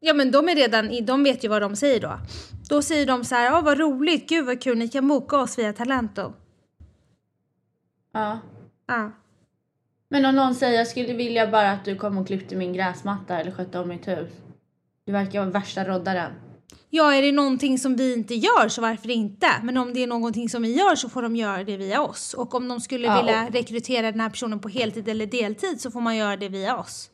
[0.00, 2.18] Ja men de är redan, de vet ju vad de säger då.
[2.68, 5.58] Då säger de så här, ja vad roligt, gud vad kul, ni kan boka oss
[5.58, 6.32] via Talento.
[8.12, 8.38] Ja.
[8.86, 9.10] Ja.
[10.08, 13.40] Men om någon säger jag skulle vilja bara att du kom och klippte min gräsmatta
[13.40, 14.30] eller skötte om mitt hus.
[15.06, 16.32] Du verkar vara värsta roddaren.
[16.90, 19.46] Ja, är det någonting som vi inte gör så varför inte?
[19.62, 22.34] Men om det är någonting som vi gör så får de göra det via oss.
[22.34, 25.90] Och om de skulle Ja, vilja rekrytera den här personen på heltid eller deltid så
[25.90, 27.10] får man göra det via oss.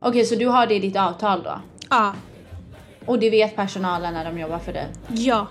[0.00, 1.60] Okej, så du har det i ditt avtal då?
[1.90, 2.14] Ja,
[3.06, 4.86] Och det vet personalen när de jobbar för dig?
[5.08, 5.46] ja,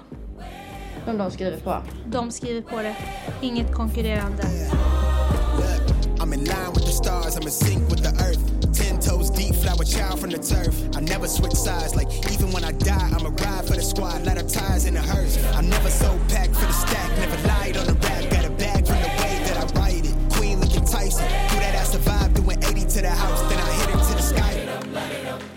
[1.06, 1.76] Som de skriver på?
[2.06, 2.96] de skriver på det.
[3.42, 4.44] Inget konkurrerande.
[6.20, 8.42] I'm in line with the stars, I'm in sync with the earth.
[8.74, 10.74] Ten toes deep, flower child from the turf.
[10.98, 14.26] I never switch sides, like even when I die, I'm a ride for the squad,
[14.26, 15.38] light up ties in the hearse.
[15.58, 18.88] I'm never so packed for the stack, never lied on the rap, got a bag
[18.88, 20.16] from the way that I write it.
[20.34, 23.42] Queen looking Tyson, do that I survive, doing 80 to the house,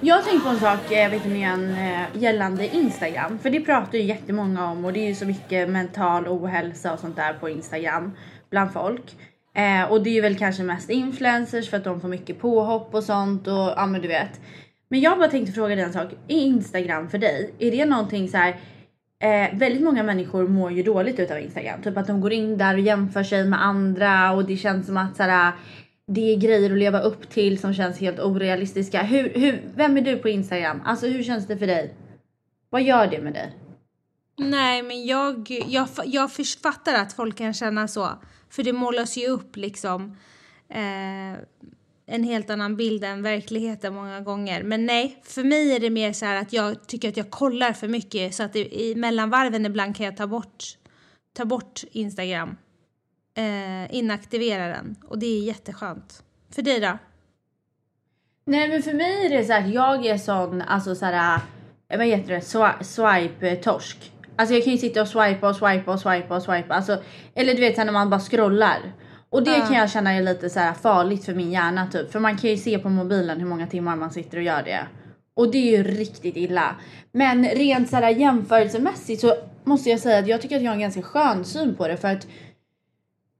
[0.08, 3.38] jag tänkte på en sak, eh, vet ni igen, eh, gällande Instagram.
[3.38, 6.98] För det pratar ju jättemånga om och det är ju så mycket mental ohälsa och
[6.98, 8.12] sånt där på Instagram
[8.50, 9.16] bland folk.
[9.54, 12.94] Eh, och det är ju väl kanske mest influencers för att de får mycket påhopp
[12.94, 14.40] och sånt och ja men du vet.
[14.88, 16.12] Men jag bara tänkte fråga dig en sak.
[16.28, 18.56] Är Instagram för dig, är det någonting så här
[19.20, 21.82] Eh, väldigt många människor mår ju dåligt utav Instagram.
[21.82, 24.96] Typ att de går in där och jämför sig med andra och det känns som
[24.96, 25.52] att såhär,
[26.10, 29.02] det är grejer att leva upp till som känns helt orealistiska.
[29.02, 30.82] Hur, hur, vem är du på Instagram?
[30.84, 31.94] Alltså hur känns det för dig?
[32.70, 33.56] Vad gör det med dig?
[34.38, 36.30] Nej, men jag, jag, jag
[36.62, 38.08] fattar att folk kan känna så.
[38.50, 40.16] För det målas ju upp liksom
[40.68, 41.40] eh,
[42.06, 44.62] en helt annan bild än verkligheten många gånger.
[44.62, 47.72] Men nej, för mig är det mer så här att jag tycker att jag kollar
[47.72, 50.64] för mycket så att det, i mellanvarven ibland kan jag ta bort,
[51.32, 52.56] ta bort Instagram.
[53.38, 56.22] Eh, inaktivera den och det är jätteskönt.
[56.54, 56.98] För dig då?
[58.46, 61.40] Nej men för mig är det så här att jag är sån, alltså såhär,
[61.88, 64.12] vad heter det, Swi- swipe-torsk.
[64.36, 66.74] Alltså jag kan ju sitta och swipa och swipa och swipa och swipa.
[66.74, 67.02] Alltså,
[67.34, 68.92] eller du vet så här när man bara scrollar.
[69.30, 69.66] Och det Ja.
[69.66, 72.12] kan jag känna är lite så här farligt för min hjärna typ.
[72.12, 74.86] För man kan ju se på mobilen hur många timmar man sitter och gör det.
[75.34, 76.76] Och det är ju riktigt illa.
[77.12, 80.74] Men rent så här jämförelsemässigt så måste jag säga att jag tycker att jag har
[80.74, 82.26] en ganska skön syn på det för att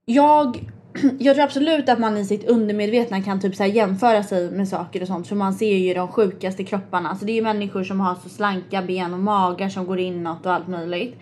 [0.09, 0.71] jag,
[1.19, 4.67] jag tror absolut att man i sitt undermedvetna kan typ så här jämföra sig med
[4.67, 7.09] saker och sånt för man ser ju de sjukaste kropparna.
[7.09, 10.45] Alltså det är ju människor som har så slanka ben och magar som går inåt
[10.45, 11.15] och allt möjligt.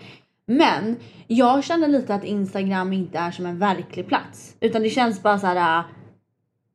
[0.46, 0.96] Men
[1.26, 5.38] jag känner lite att Instagram inte är som en verklig plats utan det känns bara
[5.38, 5.78] så här.
[5.78, 5.84] Äh,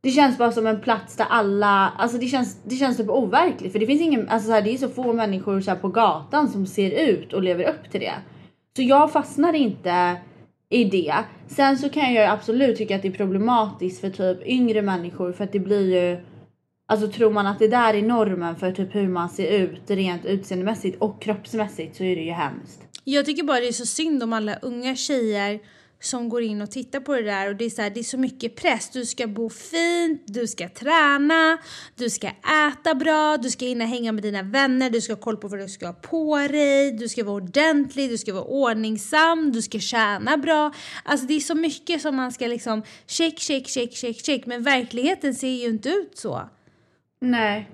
[0.02, 3.72] det känns bara som en plats där alla, alltså det känns, det känns typ overkligt
[3.72, 5.88] för det finns ingen, alltså så här, det är så få människor så här på
[5.88, 8.14] gatan som ser ut och lever upp till det.
[8.76, 10.18] Så jag fastnar inte
[10.74, 11.16] i det.
[11.48, 15.32] Sen så kan jag ju absolut tycka att det är problematiskt för typ yngre människor
[15.32, 16.24] för att det blir ju
[16.86, 20.26] Alltså tror man att det där är normen för typ hur man ser ut rent
[20.26, 22.82] utseendemässigt och kroppsmässigt så är det ju hemskt.
[23.04, 25.60] Jag tycker bara det är så synd om alla unga tjejer
[26.06, 28.04] som går in och tittar på det där och det är så, här, det är
[28.04, 28.90] så mycket press.
[28.90, 31.58] Du ska bo fint, du ska träna,
[31.96, 32.28] du ska
[32.68, 35.60] äta bra, du ska hinna hänga med dina vänner, du ska ha koll på vad
[35.60, 39.80] du ska ha på dig, du ska vara ordentlig, du ska vara ordningsam, du ska
[39.80, 40.72] tjäna bra.
[41.04, 44.46] Alltså det är så mycket som man ska liksom check, check, check, check, check.
[44.46, 46.50] Men verkligheten ser ju inte ut så.
[47.22, 47.70] Nej.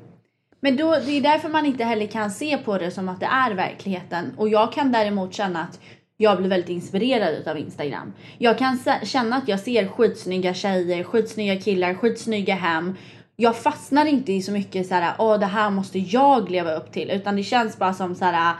[0.60, 3.26] Men då, det är därför man inte heller kan se på det som att det
[3.26, 4.34] är verkligheten.
[4.38, 5.80] Och jag kan däremot känna att
[6.22, 8.14] jag blir väldigt inspirerad av Instagram.
[8.38, 12.96] Jag kan känna att jag ser skitsnygga tjejer, skitsnygga killar, skitsnygga hem.
[13.36, 16.92] Jag fastnar inte i så mycket så här, åh det här måste jag leva upp
[16.92, 17.10] till.
[17.10, 18.56] Utan det känns bara som så här,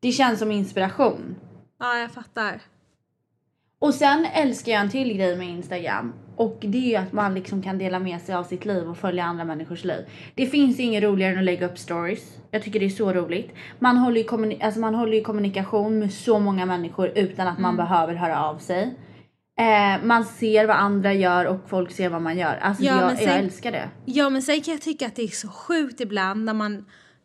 [0.00, 1.36] det känns som inspiration.
[1.78, 2.60] Ja, jag fattar.
[3.84, 6.12] Och sen älskar jag en till grej med Instagram.
[6.36, 8.98] Och det är ju att man liksom kan dela med sig av sitt liv och
[8.98, 10.04] följa andra människors liv.
[10.34, 12.38] Det finns inget roligare än att lägga upp stories.
[12.50, 13.50] Jag tycker det är så roligt.
[13.78, 17.58] Man håller ju, kommuni- alltså man håller ju kommunikation med så många människor utan att
[17.58, 18.94] man behöver höra av sig.
[19.60, 22.56] Eh, man ser vad andra gör och folk ser vad man gör.
[22.62, 23.88] Alltså Ja, jag, sen- jag älskar det.
[24.04, 26.84] Ja men sen kan jag tycka att det är så sjukt ibland när man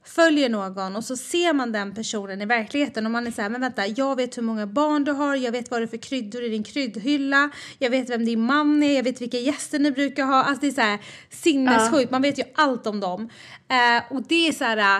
[0.09, 3.49] följer någon och så ser man den personen i verkligheten och man är så här,
[3.49, 6.43] men vänta, jag vet hur många barn du har, jag vet vad är för kryddor
[6.43, 10.25] i din kryddhylla, jag vet vem din man är, jag vet vilka gäster ni brukar
[10.25, 10.43] ha.
[10.43, 13.29] Alltså det är så här sinnessjukt, man vet ju allt om dem.
[13.69, 14.97] Eh, och det är så här,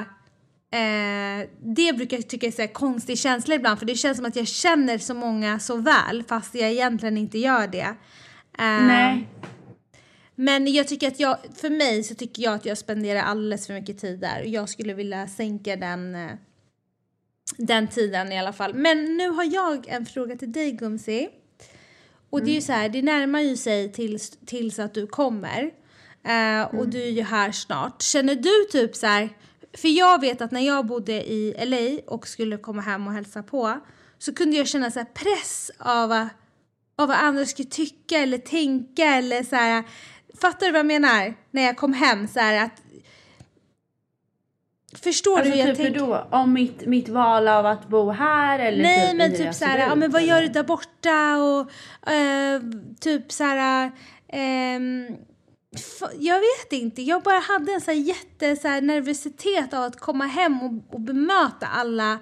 [0.71, 4.25] eh, det brukar jag tycka är så här konstig känsla ibland för det känns som
[4.25, 7.95] att jag känner så många så väl fast jag egentligen inte gör det.
[8.59, 9.27] Eh, Nej.
[10.41, 13.73] Men jag tycker att jag, för mig så tycker jag att jag spenderar alldeles för
[13.73, 14.43] mycket tid där.
[14.45, 16.31] Jag skulle vilja sänka den, eh,
[17.57, 18.73] den tiden i alla fall.
[18.73, 21.29] Men nu har jag en fråga till dig Gumsi.
[22.29, 25.71] Och det är ju så här, det närmar ju sig tills, tills att du kommer.
[26.23, 28.01] Eh, och du är ju här snart.
[28.01, 29.29] Känner du typ så här,
[29.73, 33.43] för jag vet att när jag bodde i LA och skulle komma hem och hälsa
[33.43, 33.79] på
[34.17, 36.11] så kunde jag känna så press av,
[36.95, 39.83] av vad andra skulle tycka eller tänka eller så här.
[40.41, 41.33] Fattar du vad jag menar?
[41.51, 42.71] När jag kom hem så här att
[45.03, 45.99] Förstår Alltså du hur jag typ tänker?
[45.99, 46.27] då?
[46.31, 49.59] Om mitt, mitt val av att bo här eller Nej typ men typ jag så
[49.59, 52.61] ser här, ja men vad gör du där borta och eh,
[52.99, 53.91] typ så här,
[54.27, 55.07] ehm,
[55.75, 59.83] f- jag vet inte, jag bara hade en så här jätte så här, nervositet av
[59.83, 62.19] att komma hem och, och bemöta alla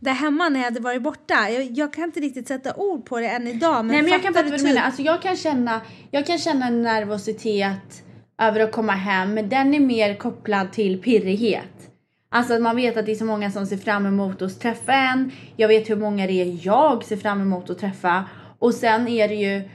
[0.00, 1.50] där hemma när jag hade varit borta.
[1.50, 4.22] Jag, jag kan inte riktigt sätta ord på det än idag men, Nej men jag
[4.22, 4.66] kan fatta vad du typ?
[4.66, 4.82] menar.
[4.82, 8.02] Alltså jag kan känna, jag kan känna en nervositet
[8.38, 11.90] över att komma hem men den är mer kopplad till pirrighet.
[12.30, 14.92] Alltså att man vet att det är så många som ser fram emot att träffa
[14.92, 15.32] en.
[15.56, 18.24] Jag vet hur många det är jag ser fram emot att träffa.
[18.58, 19.68] Och sen är det ju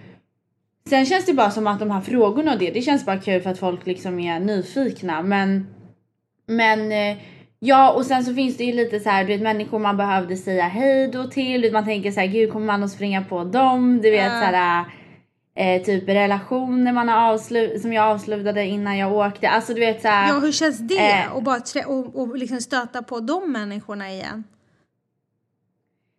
[0.90, 3.42] Sen känns det bara som att de här frågorna och det, det känns bara kul
[3.42, 5.68] för att folk liksom är nyfikna men
[6.48, 7.18] Men eh,
[7.66, 10.36] ja och sen så finns det ju lite så här, du vet människor man behövde
[10.38, 11.72] säga hej då till.
[11.74, 14.02] Man tänker så här, gud kommer man att springa på dem?
[14.02, 14.40] Du vet Ja.
[14.40, 14.86] så här
[15.56, 19.50] eh, typ relationer man har avslutat som jag avslutade innan jag åkte.
[19.50, 20.28] Alltså du vet så här.
[20.28, 21.12] Ja hur känns det?
[21.12, 21.34] Eh.
[21.36, 24.44] och bara och, och liksom stöta på de människorna igen?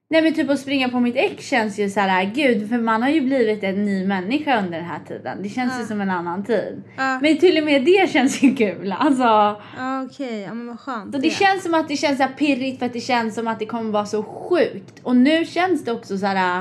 [0.08, 3.02] Nej men typ att springa på mitt ex känns ju så här, gud för man
[3.02, 5.42] har ju blivit en ny människa under den här tiden.
[5.42, 5.86] Det känns ju Ja.
[5.86, 6.82] som en annan tid.
[6.96, 7.18] Ja.
[7.22, 8.92] Men till och med det känns ju kul.
[8.98, 9.60] Alltså.
[10.06, 11.14] Okej, ja men vad skönt.
[11.14, 13.48] Så det känns som att det känns så här pirrigt för att det känns som
[13.48, 15.00] att det kommer vara så sjukt.
[15.02, 16.58] Och nu känns det också så här.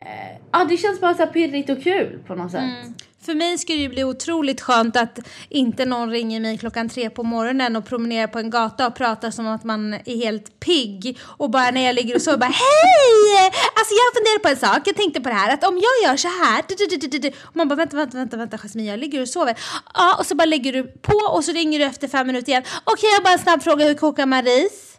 [0.00, 2.60] Eh, ja det känns bara så pirrigt och kul på något sätt.
[2.60, 2.94] Mm.
[3.24, 7.22] För mig skulle det bli otroligt skönt att inte någon ringer mig klockan tre på
[7.22, 11.50] morgonen och promenerar på en gata och pratar som att man är helt pigg och
[11.50, 13.46] bara när jag ligger och sover bara hej!
[13.74, 16.16] Alltså jag funderar på en sak, jag tänkte på det här att om jag gör
[16.16, 18.90] så här du, du, du, du, du, och man bara vänta, vänta, vänta, vänta Jasmine
[18.90, 19.58] jag ligger och sover.
[19.94, 22.62] Ja och så bara lägger du på och så ringer du efter fem minuter igen.
[22.84, 24.90] Okej jag har bara en snabb fråga, hur kokar man ris?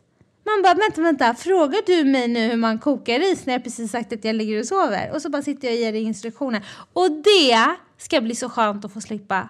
[0.45, 3.91] Man bara vänta, vänta, frågar du mig nu hur man kokar ris när jag precis
[3.91, 5.11] sagt att jag ligger och sover?
[5.13, 6.65] Och så bara sitter jag och ger dig instruktioner.
[6.93, 9.49] Och det ska bli så skönt att få slippa.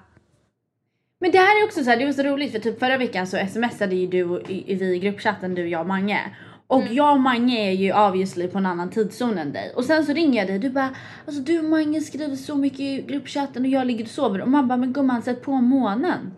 [1.20, 3.28] Men det här är också så här, det var så roligt för typ förra veckan
[3.28, 6.36] så smsade ju du i, vi i gruppchatten du, jag och Mange.
[6.68, 9.74] Och jag och Mange är ju obviously på en annan tidszon än dig.
[9.76, 12.80] Och sen så ringer jag dig du bara alltså du och Mange skriver så mycket
[12.80, 14.42] i gruppchatten och jag ligger och sover.
[14.42, 16.32] Och man bara men gumman sätt på månen.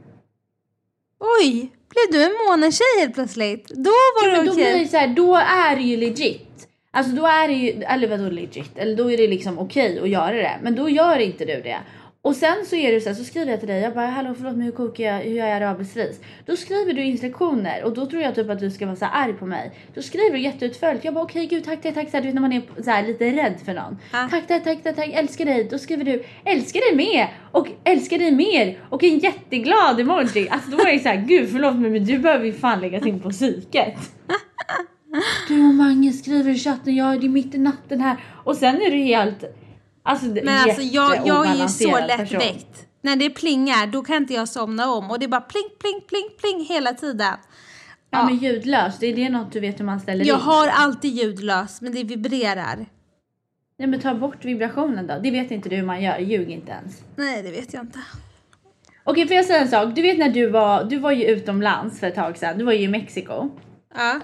[1.41, 3.67] Oj, blev du en månetjej helt plötsligt?
[3.69, 3.89] Då
[4.21, 4.71] var Ja, det men då okej.
[4.73, 6.67] blir det så här, då är det ju legit.
[6.91, 8.77] Alltså då är det ju, eller vadå legit?
[8.77, 10.59] Eller då är det liksom okej att göra det.
[10.61, 11.77] Men då gör inte du det.
[12.27, 14.33] Och sen så är det så här, så skriver jag till dig, jag bara hallå
[14.37, 16.21] förlåt men hur kokar jag, hur gör jag arabisris?
[16.45, 19.33] Då skriver du instruktioner och då tror jag typ att du ska vara så arg
[19.33, 19.71] på mig.
[19.93, 22.35] Då skriver du jätteutförligt, jag bara okej gud tack tack tack så här, du vet
[22.35, 23.97] när man är så här, lite rädd för någon.
[24.13, 24.27] Ja.
[24.31, 25.67] Tack tack tack tack tack älskar dig.
[25.71, 30.49] Då skriver du älskar dig med och älskar dig mer och en jätteglad emoji.
[30.49, 33.05] Alltså då är jag så här gud förlåt mig men du behöver ju fan läggas
[33.05, 33.95] in på psyket.
[35.47, 38.17] Du och Mange skriver i chatten, ja det är mitt i natten här.
[38.43, 39.43] Och sen är du helt...
[40.07, 42.85] Alltså, Men alltså jag, jag är ju så lättväckt.
[43.01, 46.01] När det plingar då kan inte jag somna om och det är bara pling, pling,
[46.07, 47.33] pling, pling hela tiden.
[48.09, 50.41] Ja men ljudlöst, är det något du vet hur man ställer Jag in?
[50.41, 52.85] har alltid ljudlös men det vibrerar.
[53.79, 55.19] Nej men ta bort vibrationen då.
[55.23, 57.01] Det vet inte du hur man gör, ljug inte ens.
[57.15, 57.99] Nej det vet jag inte.
[59.03, 59.95] Okej får jag säga en sak?
[59.95, 62.73] Du vet när du var, du var ju utomlands för ett tag sedan, du var
[62.73, 63.49] ju i Mexiko.
[63.95, 64.19] Ja.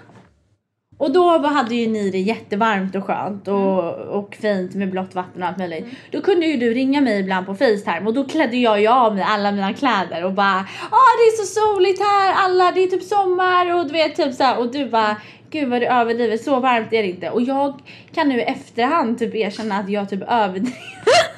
[1.03, 5.43] Och då hade ju ni det jättevarmt och skönt och, och fint med blått vatten
[5.43, 5.85] och allt möjligt.
[6.11, 9.15] Då kunde ju du ringa mig ibland på Facetime och då klädde jag ju av
[9.15, 12.87] mig alla mina kläder och bara Åh det är så soligt här, alla det är
[12.87, 15.15] typ sommar och du vet typ så här, och du bara
[15.49, 17.29] Gud vad du överdriver, så varmt är det inte.
[17.29, 17.79] Och jag
[18.13, 20.73] kan nu i efterhand typ erkänna att jag typ överdrev.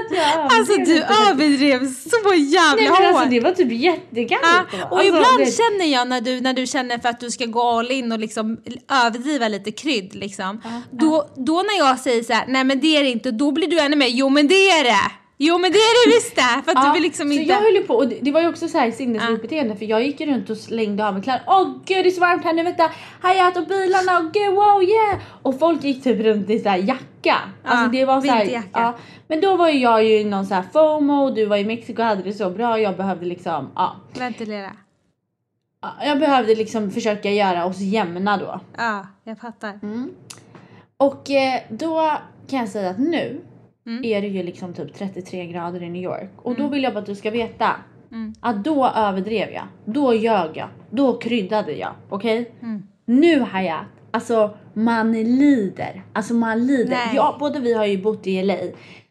[0.00, 3.30] att jag överdrev Alltså du överdrev så jävla Nej men alltså hårt.
[3.30, 4.68] det var typ jättegammalt.
[4.78, 7.30] Ja, och Alltså, ibland det- känner jag när du, när du känner för att du
[7.30, 8.56] ska gå all in och liksom
[9.06, 10.60] överdriva lite krydd liksom.
[10.90, 13.66] Då, då när jag säger så här, nej men det är det inte, då blir
[13.68, 15.10] du ännu mer, jo men det är det.
[15.40, 16.62] Jo men det är det visst det.
[16.64, 17.52] För att du vill liksom så inte...
[17.52, 19.84] jag höll ju på och det, det var ju också så här sinnessjukt beteende för
[19.84, 21.42] jag gick runt och slängde av mig kläder.
[21.46, 22.90] Åh gud det är så varmt här nu vänta.
[23.22, 25.18] Hayat och bilarna och gud wow yeah.
[25.42, 27.36] Och folk gick typ runt i så här jacka.
[27.64, 28.96] Alltså det var så här, ja.
[29.28, 32.02] Men då var ju jag ju i någon så här FOMO, du var i Mexiko
[32.02, 32.80] och hade det så bra.
[32.80, 33.96] Jag behövde liksom, ja.
[34.18, 34.72] Ventilera.
[35.82, 38.60] Ja, Jag behövde liksom försöka göra oss jämna då.
[38.76, 39.80] Ja, jag fattar.
[40.96, 42.12] Och eh, då
[42.50, 43.40] kan jag säga att nu
[43.88, 44.04] Mm.
[44.04, 46.30] är det ju liksom typ 33 grader i New York.
[46.36, 47.76] Och då vill jag bara att du ska veta
[48.12, 48.34] Mm.
[48.40, 49.64] att då överdrev jag.
[49.84, 50.68] Då ljög jag.
[50.90, 51.92] Då kryddade jag.
[52.08, 52.50] Okej?
[52.62, 52.82] Mm.
[53.04, 56.02] Nu Hayat, alltså man lider.
[56.12, 56.90] Alltså man lider.
[56.90, 57.12] Nej.
[57.14, 58.54] Ja, både vi har ju bott i LA.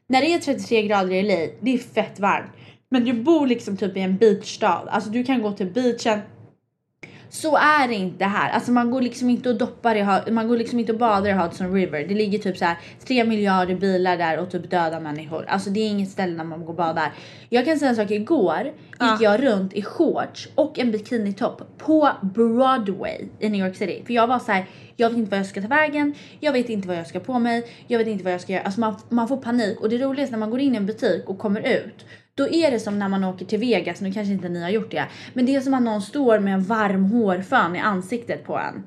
[0.08, 2.52] När det är 33 grader i LA, det är fett varmt.
[2.90, 4.84] Men du bor liksom typ i en beachstad.
[4.90, 6.20] Alltså du kan gå till beachen.
[7.30, 8.50] Så är det inte här.
[8.50, 11.34] Alltså man går liksom inte och doppar i man går liksom inte och badar i
[11.34, 12.08] Hudson River.
[12.08, 15.46] Det ligger typ så här 3 miljarder bilar där och typ döda människor.
[15.48, 17.13] Alltså det är inget ställe där man går och badar.
[17.50, 22.10] Jag kan säga en sak, igår gick jag runt i shorts och en bikinitopp på
[22.22, 24.04] Broadway i New York City.
[24.06, 26.70] För jag var så här, jag vet inte vad jag ska ta vägen, jag vet
[26.70, 28.63] inte vad jag ska på mig, jag vet inte vad jag ska göra.
[28.63, 30.86] Alltså man, man får panik och det roliga är när man går in i en
[30.86, 32.06] butik och kommer ut
[32.38, 34.91] då är det som när man åker till Vegas, nu kanske inte ni har gjort
[34.91, 38.58] det, men det är som att någon står med en varm hårfön i ansiktet på
[38.58, 38.84] en.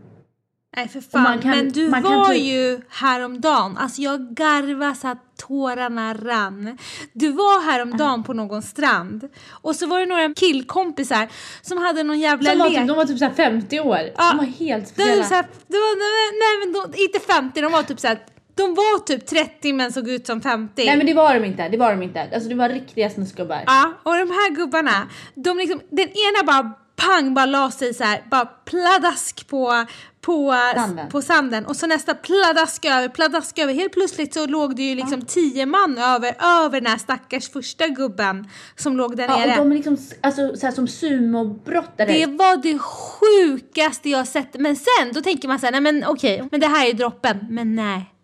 [0.76, 5.18] Nej för fan, kan- men du var typ- ju häromdagen, alltså jag garvade så att
[5.36, 6.78] tårarna rann.
[7.12, 11.28] Du var häromdagen på någon strand och så var det några killkompisar
[11.62, 12.78] som hade någon jävla Som var lek.
[12.78, 13.98] typ, de var typ såhär 50 år.
[14.16, 14.30] Ja.
[14.30, 15.24] De var helt speciella.
[15.24, 18.18] så här, det var, nej, nej men de, inte 50, de var typ så här,
[18.60, 20.84] de var typ 30 men såg ut som 50.
[20.86, 22.28] Nej men det var de inte, det var de inte.
[22.34, 23.62] Alltså det var riktiga snuskgubbar.
[23.66, 28.04] Ja, och de här gubbarna, de liksom, den ena bara pang bara la sig så
[28.04, 29.86] här, bara pladask på,
[30.20, 31.08] på, Sanden.
[31.08, 33.74] på sanden och så nästa pladask över, pladask över.
[33.74, 37.88] Helt plötsligt så låg det ju liksom tio man över, över den här stackars första
[37.88, 39.50] gubben som låg där Ja, nere.
[39.50, 42.12] och de är liksom alltså, så här som sumobrottare.
[42.12, 44.54] Det var det sjukaste jag sett.
[44.60, 47.38] Men sen då tänker man så här, nej men okej, men det här är droppen.
[47.50, 48.14] Men nej.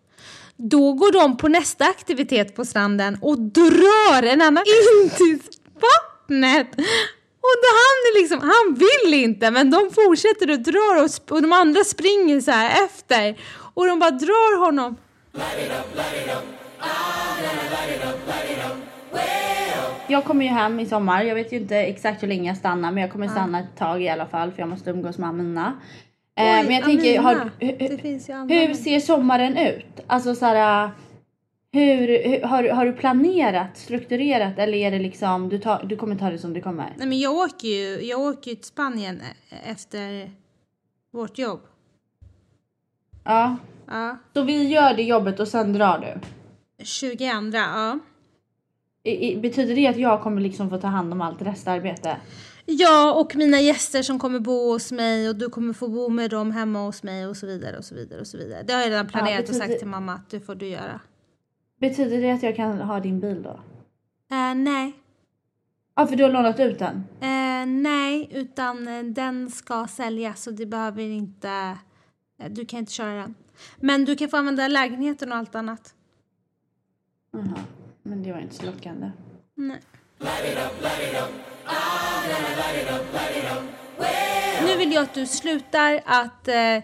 [0.57, 5.39] Då går de på nästa aktivitet på stranden och drar en annan in till
[5.73, 6.67] vattnet.
[7.47, 11.31] Och då han, är liksom, han vill inte men de fortsätter och drar och, sp-
[11.31, 13.39] och de andra springer så här efter.
[13.73, 14.95] Och de bara drar honom.
[20.07, 21.23] Jag kommer ju hem i sommar.
[21.23, 24.03] Jag vet ju inte exakt hur länge jag stannar men jag kommer stanna ett tag
[24.03, 25.73] i alla fall för jag måste umgås med Amina.
[26.37, 29.99] Eh, Oj, men jag tänker, har, hur, hur ser sommaren ut?
[30.07, 30.91] Alltså såhär,
[31.71, 36.15] hur, hur, har, har du planerat, strukturerat eller är det liksom, du, tar, du kommer
[36.15, 36.93] ta det som det kommer?
[36.97, 40.31] Nej men jag åker ju, jag åker ju till Spanien e- efter
[41.11, 41.59] vårt jobb.
[43.23, 43.57] Ja.
[43.87, 44.17] Ja.
[44.33, 46.19] Så vi gör det jobbet och sen drar du?
[46.85, 47.23] 22,
[47.53, 47.99] ja.
[49.03, 52.17] I, i, betyder det att jag kommer liksom få ta hand om allt restarbete?
[52.69, 56.29] Ja, och mina gäster som kommer bo hos mig och du kommer få bo med
[56.29, 58.63] dem hemma hos mig och så vidare och så vidare och så vidare.
[58.63, 60.99] Det har jag redan planerat och betyder- sagt till mamma att det får du göra.
[61.79, 63.59] Betyder det att jag kan ha din bil då?
[64.35, 64.93] Eh, nej.
[65.95, 67.03] Ja för du har lånat ut den?
[67.21, 71.77] Eh, nej, utan eh, den ska säljas så det behöver inte...
[72.49, 73.35] Du kan inte köra den.
[73.77, 75.93] Men du kan få använda lägenheten och allt annat.
[77.31, 77.59] Jaha,
[78.03, 79.11] men det var inte så lockande.
[79.55, 79.81] Nej.
[84.65, 86.83] Nu vill jag att du slutar att eh,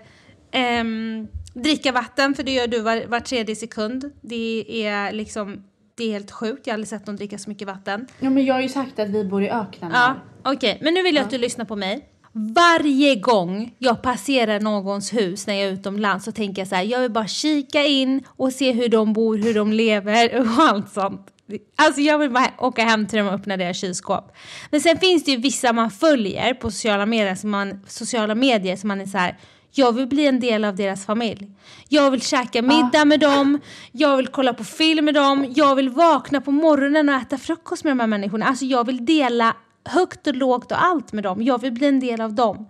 [0.51, 4.11] ehm, dricka vatten, för det gör du var, var tredje sekund.
[4.21, 5.63] Det är liksom,
[5.95, 6.67] det är helt sjukt.
[6.67, 8.07] Jag har aldrig sett någon dricka så mycket vatten.
[8.19, 10.79] Ja men jag har ju sagt att vi bor i öknen Ja, okej.
[10.81, 12.09] Men nu vill jag att du lyssnar på mig.
[12.35, 16.83] Varje gång jag passerar någons hus när jag är utomlands så tänker jag så här,
[16.83, 20.91] jag vill bara kika in och se hur de bor, hur de lever och allt
[20.93, 21.32] sånt.
[21.75, 24.35] Alltså jag vill bara åka hem till dem och öppna deras kylskåp.
[24.71, 28.75] Men sen finns det ju vissa man följer på sociala medier som man, sociala medier
[28.75, 29.37] som man är så här,
[29.71, 31.51] jag vill bli en del av deras familj.
[31.89, 33.59] Jag vill käka middag med dem,
[33.91, 37.83] jag vill kolla på film med dem, jag vill vakna på morgonen och äta frukost
[37.83, 38.45] med de här människorna.
[38.45, 41.41] Alltså jag vill dela högt och lågt och allt med dem.
[41.41, 42.69] Jag vill bli en del av dem.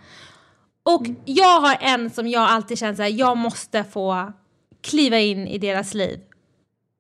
[0.84, 4.34] Och jag har en som jag alltid känner så här, jag måste få
[4.82, 6.20] kliva in i deras liv.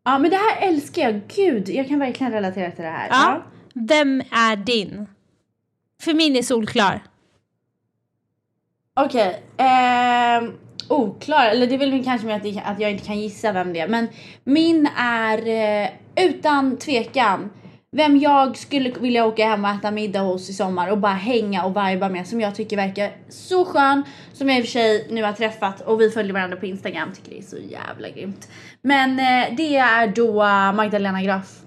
[0.03, 3.07] Ja men det här älskar jag, gud jag kan verkligen relatera till det här.
[3.09, 3.43] Ja.
[3.73, 5.07] Vem är din?
[6.01, 7.03] För min är solklar.
[8.95, 10.53] Okej, ehm,
[10.89, 13.87] oklar, eller det är väl kanske med att jag inte kan gissa vem det är.
[13.87, 14.07] Men
[14.43, 17.49] min är eh, utan tvekan
[17.93, 21.63] vem jag skulle vilja åka hem och äta middag hos i sommar och bara hänga
[21.63, 24.03] och viba med som jag tycker verkar så skön.
[24.33, 27.11] Som jag i och för sig nu har träffat och vi följer varandra på Instagram,
[27.15, 28.49] tycker det är så jävla grymt.
[28.81, 30.43] Men eh, det är då
[30.75, 31.59] Magdalena Graf.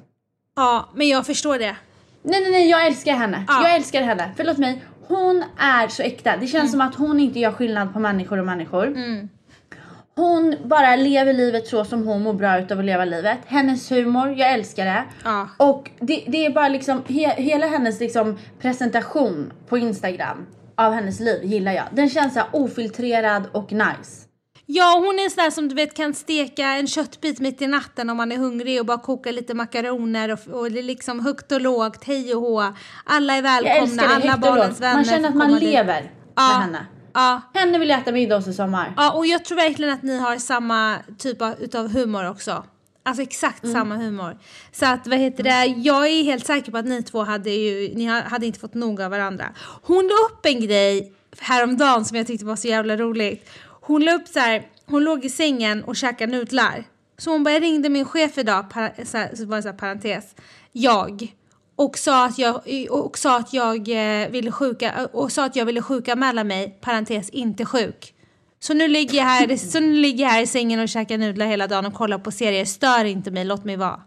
[0.57, 1.77] Ja, men jag förstår det.
[2.23, 3.45] Nej nej nej jag älskar henne.
[3.49, 3.63] Ja.
[3.63, 4.31] Jag älskar henne.
[4.37, 4.83] Förlåt mig.
[5.09, 6.37] Hon är så äkta.
[6.37, 8.87] Det känns som att hon inte gör skillnad på människor och människor.
[10.17, 13.39] Hon bara lever livet så som hon mår bra utav att leva livet.
[13.47, 15.05] Hennes humor, jag älskar det.
[15.25, 15.49] Ja.
[15.57, 20.47] Och det, det är bara liksom he, hela hennes liksom presentation på Instagram
[20.77, 21.85] av hennes liv gillar jag.
[21.93, 24.23] Den känns så ofiltrerad och nice.
[24.69, 27.67] Ja, hon är en sån där som du vet kan steka en köttbit mitt i
[27.67, 31.21] natten om man är hungrig och bara koka lite makaroner och, och det är liksom
[31.25, 32.63] högt och lågt, hej och hå.
[33.05, 35.69] Alla är välkomna, alla barnens vänner Man känner att man komma dit.
[35.69, 36.49] lever Ja.
[36.49, 36.87] med henne.
[37.17, 38.95] Ja, Henne vill jag äta middag hos i sommar.
[38.97, 42.65] ja, och jag tror verkligen att ni har samma typ av utav humor också.
[43.03, 43.75] Alltså exakt Mm.
[43.75, 44.39] samma humor.
[44.73, 47.95] Så att vad heter det, jag är helt säker på att ni två hade ju,
[47.95, 49.45] ni ha- hade inte fått nog av varandra.
[49.83, 53.51] Hon la upp en grej häromdagen som jag tyckte var så jävla roligt.
[53.81, 56.85] Hon la upp så här, hon låg i sängen och käkade nudlar.
[57.19, 58.65] Så hon bara ringde min chef idag,
[59.05, 60.25] så, här, så bara så här, parentes,
[60.73, 61.36] jag.
[61.77, 62.61] Och sa att jag,
[62.91, 67.31] och sa att jag eh, ville sjuka, och sa att jag ville sjukanmäla mig, parentes,
[67.31, 68.13] inte sjuk.
[68.61, 71.47] Så nu ligger jag här, så nu ligger jag här i sängen och käkar nudlar
[71.47, 72.65] hela dagen och kollar på serier.
[72.65, 74.01] Stör inte mig, låt mig vara.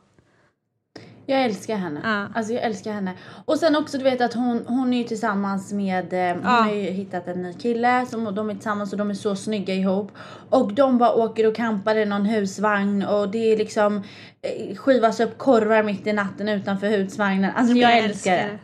[1.29, 1.99] Jag älskar henne.
[2.03, 2.27] Ja.
[2.39, 3.13] Alltså jag älskar henne.
[3.45, 6.49] Och sen också du vet att hon, hon är ju tillsammans med, eh, hon Ja.
[6.49, 9.73] har ju hittat en ny kille som de är tillsammans och de är så snygga
[9.73, 10.11] ihop.
[10.49, 14.03] Och de bara åker och campar i någon husvagn och det är liksom
[14.41, 17.51] eh, skivas upp korvar mitt i natten utanför husvagnen.
[17.55, 18.59] Alltså jag, älskar det.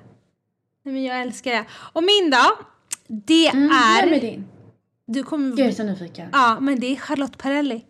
[0.83, 1.65] Nej, men jag älskar det.
[1.93, 2.65] Och min då?
[3.07, 4.05] Det Mm, är...
[4.05, 4.47] Vem är din?
[5.07, 5.59] Du kommer...
[5.59, 6.29] Jag är så nyfiken.
[6.33, 7.83] Ja, men det är Charlotte Perrelli.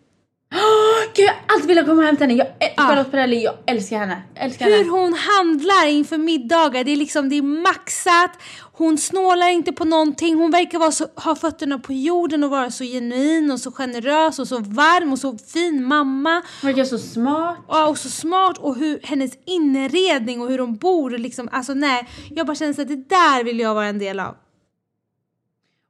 [1.16, 2.38] Gud jag har alltid velat komma hem till henne.
[2.38, 2.84] Jag, Ja.
[2.84, 4.22] Charlotte Perrelli, jag älskar henne.
[4.36, 4.90] Älskar Hur henne.
[4.90, 8.32] hon handlar inför middagar, det är liksom det är maxat.
[8.74, 10.36] Hon snålar inte på någonting.
[10.36, 14.40] Hon verkar vara så, ha fötterna på jorden och vara så genuin och så generös
[14.40, 16.42] och så varm och så fin mamma.
[16.62, 17.58] Hon verkar så smart.
[17.68, 21.74] Ja, och så smart och hur hennes inredning och hur de bor och liksom, alltså
[21.74, 24.36] nej, jag bara känner att det där vill jag vara en del av.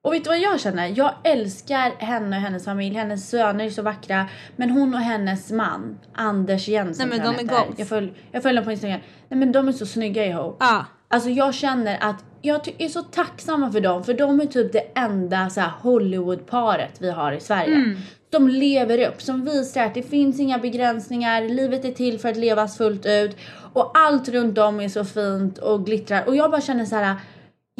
[0.06, 0.93] Och vet du vad jag känner?
[0.97, 2.95] Jag älskar henne och hennes familj.
[2.95, 4.28] Hennes söner är så vackra.
[4.56, 7.80] Men hon och hennes man, Anders Jensen Nej, men de jag är goals.
[7.80, 8.99] Jag följer jag följer dem på Instagram.
[9.30, 10.58] Nej men de är så snygga ihop.
[10.60, 10.86] Ja.
[11.08, 14.03] Alltså jag känner att jag är så tacksamma för dem.
[14.03, 17.76] För de är typ det enda så här Hollywood-paret vi har i Sverige.
[17.76, 17.97] Mm.
[18.30, 21.41] De lever upp, som visar att det finns inga begränsningar.
[21.41, 23.38] Livet är till för att levas fullt ut.
[23.74, 26.24] Och allt runt om är så fint och glittrar.
[26.28, 27.16] Och jag bara känner så här.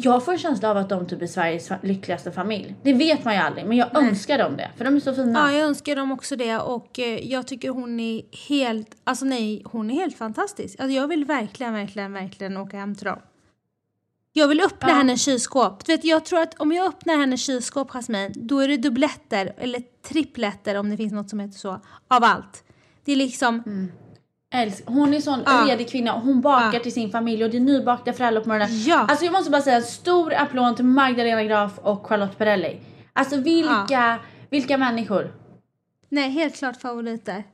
[0.02, 2.74] Jag får en känsla av att de typ är Sveriges lyckligaste familj.
[2.82, 4.70] Det vet man ju aldrig, men jag önskar dem det.
[4.76, 5.38] För de är så fina.
[5.38, 9.62] Ja, jag önskar dem också det och eh, jag tycker hon är helt, alltså nej,
[9.64, 10.80] hon är helt fantastisk.
[10.80, 13.18] Alltså jag vill verkligen, verkligen, verkligen åka hem till dem.
[14.32, 14.94] Jag vill öppna Ja.
[14.94, 15.84] hennes kylskåp.
[15.86, 19.52] Du vet, jag tror att om jag öppnar hennes kylskåp, Jasmine, då är det dubbletter
[19.58, 21.68] eller tripletter om det finns något som heter så,
[22.08, 22.64] av allt.
[23.04, 23.62] Det är liksom,
[24.56, 24.82] Älsk.
[24.86, 25.64] Hon är sån Ja.
[25.68, 26.80] redig kvinna och hon bakar Ja.
[26.80, 28.82] till sin familj och det är nybakta föräldrar på morgonen.
[28.82, 29.06] Ja.
[29.08, 32.80] Alltså jag måste bara säga en stor applåd till Magdalena Graf och Charlotte Perrelli.
[33.12, 34.18] Alltså vilka,
[34.50, 35.32] vilka människor.
[36.08, 37.44] nej, helt klart favoriter.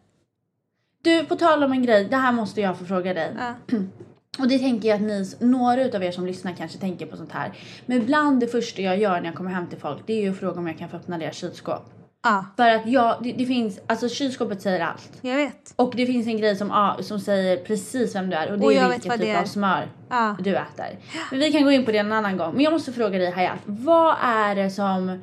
[1.05, 3.37] Du, på tal om en grej, det här måste jag få fråga dig.
[3.39, 3.55] Ja.
[4.39, 7.33] Och det tänker jag att ni, några utav er som lyssnar kanske tänker på sånt
[7.33, 7.53] här.
[7.87, 10.31] Men bland det första jag gör när jag kommer hem till folk, det är ju
[10.31, 11.91] att fråga om jag kan få öppna deras kylskåp.
[12.25, 15.11] Ja, För att jag, det, det finns, alltså kylskåpet säger allt.
[15.21, 15.73] jag vet.
[15.77, 18.65] Och det finns en grej som, ah, som säger precis vem du är och det
[18.65, 19.41] Och är vilken typ är.
[19.41, 20.37] av smör Ja.
[20.41, 20.99] du äter.
[21.31, 22.55] Men vi kan gå in på det en annan gång.
[22.55, 25.19] Men jag måste fråga dig Hayat, vad är det som,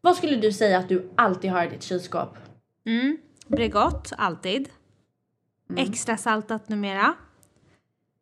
[0.00, 2.36] vad skulle du säga att du alltid har i ditt kylskåp?
[2.86, 3.18] Mm.
[3.46, 4.68] Bregott, alltid.
[5.70, 5.84] Mm.
[5.90, 7.14] Extra saltat numera.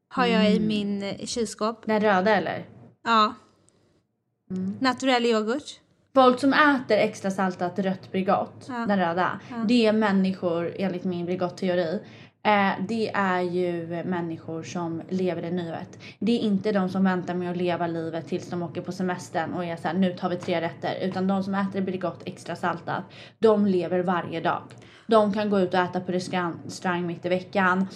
[0.08, 1.86] Har jag i min eh, kylskåp.
[1.86, 2.66] Den röda eller?
[3.04, 3.34] Ja.
[4.80, 5.80] Naturell yoghurt.
[6.14, 8.74] Folk som äter extra saltat rött Bregott, Ja.
[8.88, 12.00] den röda, det är människor enligt min Bregott-teori.
[12.42, 15.98] Eh, det är ju människor som lever i nuet.
[16.18, 19.52] Det är inte de som väntar med att leva livet tills de åker på semestern
[19.54, 20.94] och är såhär nu tar vi tre rätter.
[21.02, 23.04] Utan de som äter Bregott extra saltat,
[23.38, 24.62] de lever varje dag.
[25.06, 27.86] De kan gå ut och äta på restaurang mitt i veckan.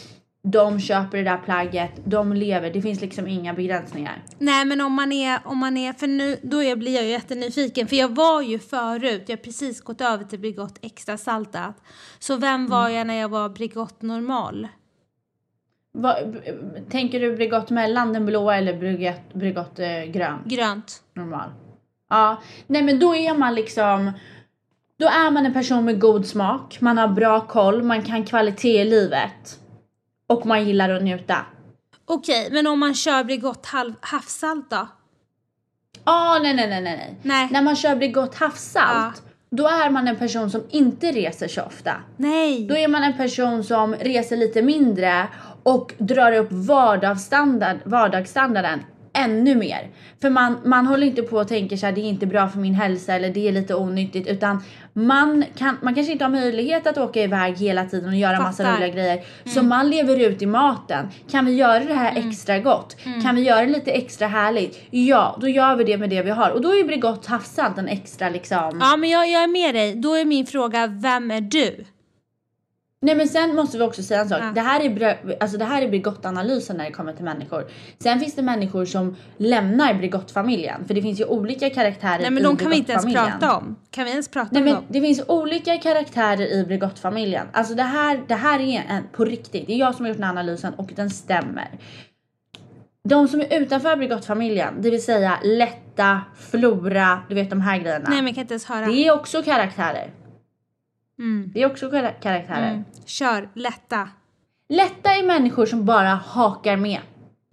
[0.46, 2.70] De köper det där plagget, de lever.
[2.70, 4.22] Det finns liksom inga begränsningar.
[4.38, 7.10] Nej men om man är, om man är för nu då är- blir jag ju
[7.10, 11.74] jättenyfiken för jag var ju förut, jag har precis gått över till Bregott extra saltat.
[12.18, 14.68] Så vem var jag när jag var Bregott normal?
[15.98, 16.40] B-
[16.90, 20.38] tänker du Bregott mellan den blåa eller Bregott, Bregott eh, grön?
[20.44, 21.02] Grönt.
[21.14, 21.50] Normal.
[22.10, 24.12] Ja, nej men då är man liksom
[24.98, 28.80] då är man en person med god smak, man har bra koll, man kan kvalitet
[28.80, 29.60] i livet.
[30.26, 31.36] Och man gillar att njuta.
[32.06, 33.66] Okej, men om man kör Bregott
[34.00, 34.88] havssalt då?
[36.04, 37.48] Ah, nej, nej, nej, nej, nej.
[37.50, 41.92] När man kör Bregott havssalt, då är man en person som inte reser så ofta.
[42.16, 42.66] Nej.
[42.66, 45.28] Då är man en person som reser lite mindre
[45.62, 48.80] och drar upp vardagsstandard, vardagsstandarden
[49.12, 49.90] ännu mer.
[50.20, 52.58] För man, man håller inte på och tänker så här, det är inte bra för
[52.58, 54.62] min hälsa eller det är lite onyttigt utan
[54.96, 58.64] man, kan, man kanske inte har möjlighet att åka iväg hela tiden och göra massa
[58.64, 58.76] Fattar.
[58.76, 59.24] roliga grejer.
[59.44, 61.08] Så man lever ut i maten.
[61.30, 62.96] Kan vi göra det här extra gott?
[63.22, 64.80] Kan vi göra det lite extra härligt?
[64.90, 66.50] Ja, då gör vi det med det vi har.
[66.50, 68.78] Och då är Bregott havssalt en extra liksom.
[68.80, 69.94] Ja men jag, jag är med dig.
[69.94, 71.84] Då är min fråga, vem är du?
[73.04, 74.38] Nej men sen måste vi också säga en sak.
[74.42, 74.52] Ja.
[74.54, 77.66] Det här är, alltså det här är Bregott-analysen när det kommer till människor.
[77.98, 80.84] Sen finns det människor som lämnar Bregott-familjen.
[80.86, 83.76] För det finns ju olika karaktärer Nej men de kan vi inte ens prata om.
[83.90, 84.84] Kan vi ens prata Nej om men dem?
[84.88, 87.46] det finns olika karaktärer i Bregott-familjen.
[87.52, 89.66] Alltså det här, det här är en, på riktigt.
[89.66, 91.68] Det är jag som har gjort den här analysen och den stämmer.
[93.08, 98.04] De som är utanför Bregott-familjen, det vill säga Lätta, Flora, du vet de här grejerna.
[98.08, 98.86] Nej men jag kan inte ens höra.
[98.86, 100.10] Det är också karaktärer.
[101.24, 101.50] Mm.
[101.54, 102.70] Det är också kar- karaktärer.
[102.70, 102.84] Mm.
[103.06, 104.08] Kör, lätta.
[104.68, 107.00] Lätta är människor som bara hakar med.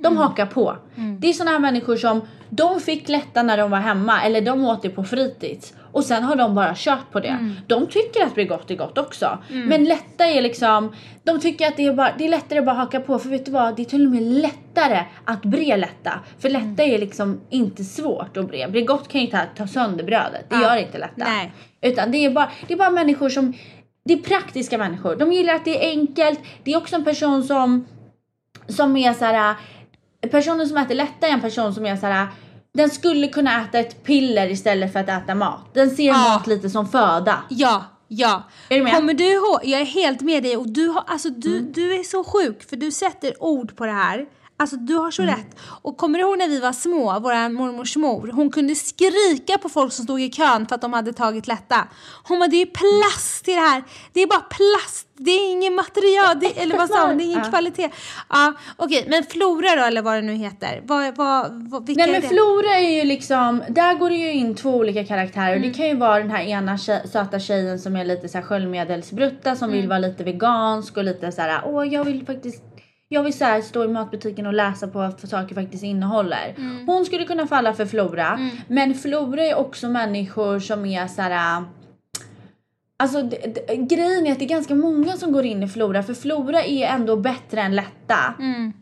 [0.04, 0.78] De hakar på.
[1.20, 4.66] Det är såna här människor som de fick lätta när de var hemma eller de
[4.66, 7.56] åt det på fritids och sen har de bara kört på det.
[7.68, 9.38] De tycker att Bregott är gott också.
[9.50, 12.76] Men lätta är liksom, de tycker att det är, bara, det är lättare att bara
[12.76, 16.20] haka på för vet du vad, det är till och med lättare att bre lätta.
[16.40, 18.68] För lätta är liksom inte svårt att bre.
[18.68, 20.62] Bregott kan ju ta, ta sönder brödet, det Ja.
[20.62, 21.14] gör inte lätta.
[21.26, 21.54] Nej.
[21.82, 23.54] Utan det är bara, det är bara människor som,
[24.06, 25.16] det är praktiska människor.
[25.16, 26.40] De gillar att det är enkelt.
[26.64, 27.86] Det är också en person som,
[28.68, 29.56] som är så här.
[30.32, 32.28] Personen som äter lätta är en person som är så här.
[32.74, 35.74] Den skulle kunna äta ett piller istället för att äta mat.
[35.74, 36.14] Den ser Ja.
[36.18, 37.44] mat lite som föda.
[37.50, 38.44] Ja, ja.
[38.70, 38.94] Är du med?
[38.96, 39.60] Kommer du ihåg?
[39.64, 41.72] Jag är helt med dig och du, har, alltså, du, Mm.
[41.72, 44.26] du är så sjuk för du sätter ord på det här.
[44.62, 45.36] Alltså du har så Mm.
[45.36, 45.56] rätt.
[45.82, 49.70] Och kommer du ihåg när vi var små, vår mormors mor, hon kunde skrika på
[49.70, 51.88] folk som stod i kön för att de hade tagit lätta.
[52.24, 53.84] Hon bara, det är plast i det här.
[54.14, 55.08] Det är bara plast.
[55.18, 57.18] Det är ingen material, det, eller vad sa hon?
[57.18, 57.50] Det är ingen Ja.
[57.50, 57.90] kvalitet.
[58.30, 60.82] Ja, okej, men Flora då, eller vad det nu heter.
[60.86, 62.28] Vad, vad, vad, vilka Nej är men det?
[62.28, 65.56] Flora är ju liksom, där går det ju in två olika karaktärer.
[65.56, 65.68] Mm.
[65.70, 68.46] Det kan ju vara den här ena tjej, söta tjejen som är lite så här
[68.46, 69.80] sköljmedelsbrutta som Mm.
[69.82, 72.64] vill vara lite vegansk och lite så här, åh jag vill faktiskt
[73.14, 76.54] jag vill så här stå i matbutiken och läsa på vad saker faktiskt innehåller.
[76.58, 76.88] Mm.
[76.88, 78.50] Hon skulle kunna falla för Flora.
[78.68, 81.64] Men Flora är också människor som är så här.
[83.00, 86.04] Alltså d- d- grejen är att det är ganska många som går in i Flora
[86.04, 88.34] för Flora är ändå bättre än Lätta.
[88.40, 88.74] Mm.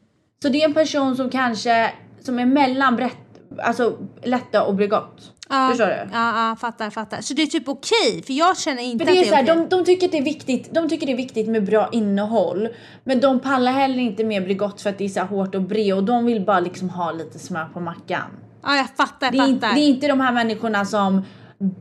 [0.41, 3.17] Så det är en person som kanske som är mellan brett,
[3.63, 5.31] alltså lätta och Bregott.
[5.49, 5.93] Ja, Förstår du?
[6.13, 7.21] Ja, ja, fattar, fattar.
[7.21, 9.55] Så det är typ okej, för jag känner inte För det är att det är
[9.55, 9.67] okej.
[9.69, 10.73] de, de tycker att det är viktigt.
[10.73, 12.67] De tycker det är viktigt med bra innehåll,
[13.03, 15.93] men de pallar heller inte med Bregott för att det är så hårt och bre
[15.93, 18.21] och de vill bara liksom ha lite smör på mackan.
[18.63, 19.75] Ja, jag fattar, Det är, fattar.
[19.75, 21.21] det är inte de här människorna som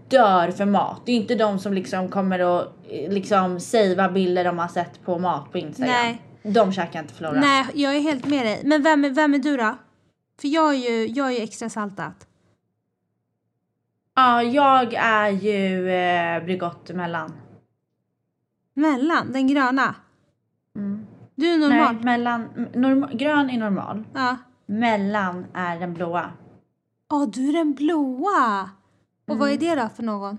[0.08, 1.02] dör för mat.
[1.06, 5.04] Det är inte de som liksom kommer att eh, liksom savea bilder de har sett
[5.04, 5.94] på mat på Instagram.
[6.02, 6.22] Nej.
[6.42, 7.40] De käkar inte Flora.
[7.40, 8.60] Nej, jag är helt med dig.
[8.64, 9.76] Men vem, är- vem är du då?
[10.40, 12.14] För jag är ju, jag är ju extra saltat.
[14.18, 17.32] Ja, jag är ju eh, Bregott emellan.
[18.74, 19.94] Mellan, den gröna.
[20.76, 21.06] Mm.
[21.34, 21.94] Du är normal.
[21.94, 24.04] Nej, mellan, norm, grön är normal.
[24.14, 24.36] Ja.
[24.66, 26.30] Mellan är den blåa.
[27.10, 28.70] Ja, du är den blåa.
[29.28, 29.76] Och vad är Mm.
[29.76, 30.38] det då för någon?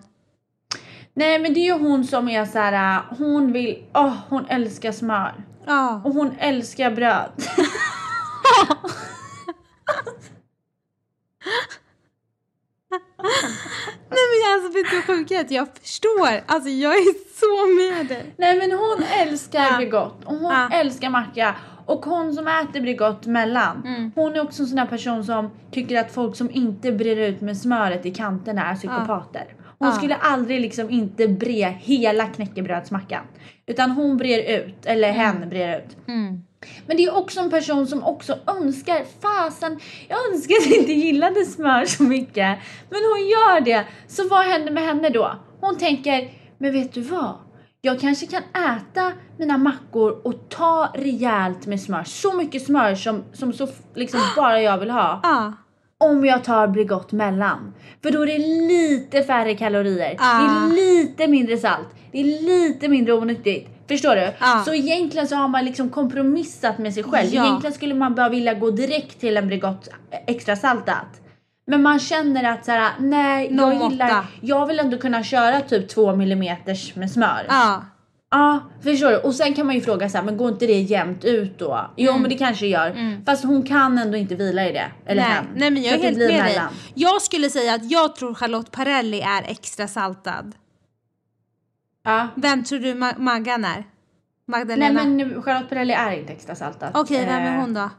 [1.14, 2.98] Nej men det är ju hon som är så här.
[2.98, 5.44] äh, hon vill, åh hon älskar smör.
[5.66, 6.02] Ja.
[6.06, 7.32] Och hon älskar bröd.
[14.10, 14.26] Nej
[15.08, 15.40] sjukt är?
[15.42, 16.30] att Jag förstår.
[16.46, 17.68] Alltså jag är så
[17.98, 18.34] med dig.
[18.38, 19.78] Nej men hon älskar Ja.
[19.78, 20.70] Bregott och hon Ja.
[20.74, 21.56] älskar macka.
[21.86, 23.84] och hon som äter Bregott mellan.
[23.86, 24.12] Mm.
[24.16, 27.42] Hon är också en sån där person som tycker att folk som inte brer ut
[27.42, 29.46] med smöret i kanterna är psykopater.
[29.80, 29.92] Hon Ja.
[29.96, 33.24] skulle aldrig liksom inte bre hela knäckebrödsmackan.
[33.66, 35.98] Utan hon brer ut, eller hen brer ut.
[36.08, 36.44] Mm.
[36.88, 40.94] Men det är också en person som också önskar, fasen, jag önskar att jag inte
[40.94, 42.60] gillade smör så mycket.
[42.90, 43.86] Men hon gör det.
[44.08, 45.36] Så vad händer med henne då?
[45.62, 47.36] Hon tänker, men vet du vad?
[47.82, 52.04] Jag kanske kan äta mina mackor och ta rejält med smör.
[52.04, 55.20] Så mycket smör som, som så liksom bara jag vill ha.
[55.24, 55.54] Ja.
[55.98, 57.74] Om jag tar Bregott mellan.
[58.04, 58.38] För då är det
[58.68, 60.16] lite färre kalorier.
[60.20, 60.40] Ah.
[60.40, 61.88] Det är lite mindre salt.
[62.12, 63.79] Det är lite mindre onyttigt.
[63.90, 64.32] Förstår du?
[64.40, 64.64] Ah.
[64.64, 67.30] Så egentligen så har man liksom kompromissat med sig själv.
[67.34, 67.44] Ja.
[67.46, 69.88] Egentligen skulle man bara vilja gå direkt till en Bregott
[70.28, 71.08] extra saltat.
[71.68, 75.90] Men man känner att så här, nej, jag gillar, jag vill ändå kunna köra typ
[75.90, 77.46] 2 millimeters med smör.
[77.50, 77.86] Ja.
[78.32, 79.18] Ja, förstår du?
[79.18, 81.92] Och sen kan man ju fråga så här, men går inte det jämnt ut då?
[81.98, 82.22] Jo, Mm.
[82.22, 83.22] men det kanske gör.
[83.26, 84.86] Fast hon kan ändå inte vila i det.
[85.06, 85.46] Eller Nej, hen.
[85.56, 86.62] nej men jag är helt med dig.
[86.94, 90.56] Jag skulle säga att jag tror Charlotte Parelli är extra saltad.
[92.04, 92.28] Ja.
[92.36, 93.76] Vem tror du Ma- Maggan är?
[93.76, 93.86] Nej
[94.46, 95.04] Magdalena?
[95.04, 96.92] men Charlotte Perrelli är inte extra saltad.
[96.96, 97.80] Okej, vem är Eh, hon då?
[97.82, 97.90] Hon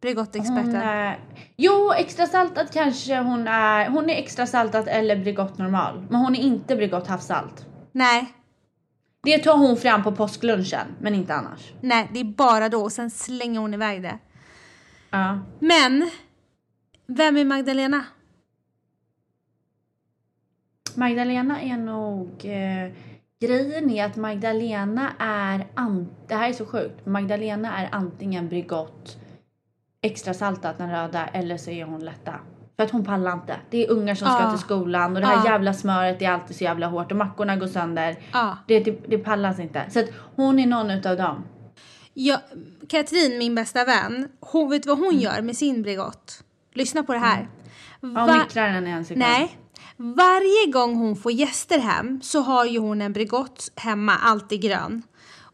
[0.00, 0.74] Bregottexperten?
[0.76, 1.18] är,
[1.56, 3.88] jo, extra saltad kanske hon är.
[3.88, 6.06] Hon är extra saltad eller Bregott normal.
[6.10, 7.66] Men hon är inte Bregott havssalt.
[7.92, 8.32] Nej,
[9.22, 11.72] Det tar hon fram på påsklunchen, men inte annars.
[11.80, 14.18] nej, det är bara då och sen slänger hon iväg det.
[15.10, 15.38] Ja.
[15.58, 16.10] Men,
[17.06, 18.04] vem är Magdalena?
[20.94, 22.28] Magdalena är nog...
[22.44, 22.92] Eh,
[23.40, 25.66] grejen är att Magdalena är...
[25.74, 27.06] An, det här är så sjukt.
[27.06, 29.16] Magdalena är antingen Bregott
[30.02, 32.34] extra saltat den röda eller så är hon lätta.
[32.76, 33.56] För att hon pallar inte.
[33.70, 34.50] Det är ungar som ska Ja.
[34.50, 35.52] till skolan och det här Ja.
[35.52, 38.16] jävla smöret är alltid så jävla hårt och mackorna går sönder.
[38.32, 38.58] Ja.
[38.66, 39.84] Det, det, det pallas inte.
[39.90, 40.06] Så att
[40.36, 41.44] hon är någon utav dem.
[42.14, 42.38] Jag,
[42.88, 46.44] Katrin, min bästa vän, hon vet vad hon gör med sin Bregott?
[46.74, 47.48] Lyssna på det här.
[48.00, 49.20] Ja, Va- hon mikrar den i en sekund.
[49.28, 49.56] Nej.
[49.96, 55.02] Varje gång hon får gäster hem så har ju hon en Bregott hemma, alltid grön.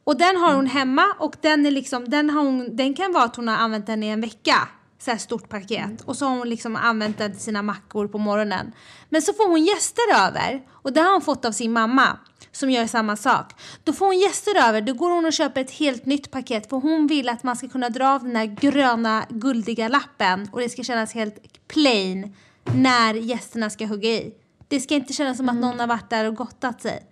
[0.05, 3.24] Och den har hon hemma och den är liksom, den, har hon, den kan vara
[3.24, 4.68] att hon har använt den i en vecka.
[4.99, 6.03] Så här stort paket.
[6.05, 8.72] Och så har hon liksom använt den till sina mackor på morgonen.
[9.09, 12.18] Men så får hon gäster över och det har hon fått av sin mamma
[12.53, 13.53] som gör samma sak.
[13.84, 16.76] Då får hon gäster över, då går hon och köper ett helt nytt paket för
[16.76, 20.68] hon vill att man ska kunna dra av den här gröna guldiga lappen och det
[20.68, 22.34] ska kännas helt plain
[22.65, 24.35] när gästerna ska hugga i.
[24.69, 27.07] Det ska inte kännas som att någon har varit där och gottat sig.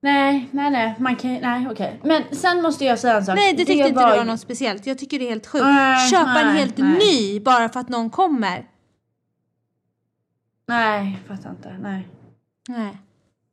[0.00, 0.94] Nej, nej, nej.
[0.98, 2.00] Man kan Nej, okej.
[2.04, 3.36] Men sen måste jag säga en sak.
[3.36, 4.86] Nej, det tyckte inte var det var något speciellt.
[4.86, 5.64] Jag tycker det är helt sjukt.
[5.64, 6.98] Nej, Köpa en nej, helt nej.
[6.98, 8.68] ny bara för att någon kommer.
[10.66, 11.78] Nej, fattar inte.
[11.78, 12.08] Nej.
[12.68, 12.98] Nej.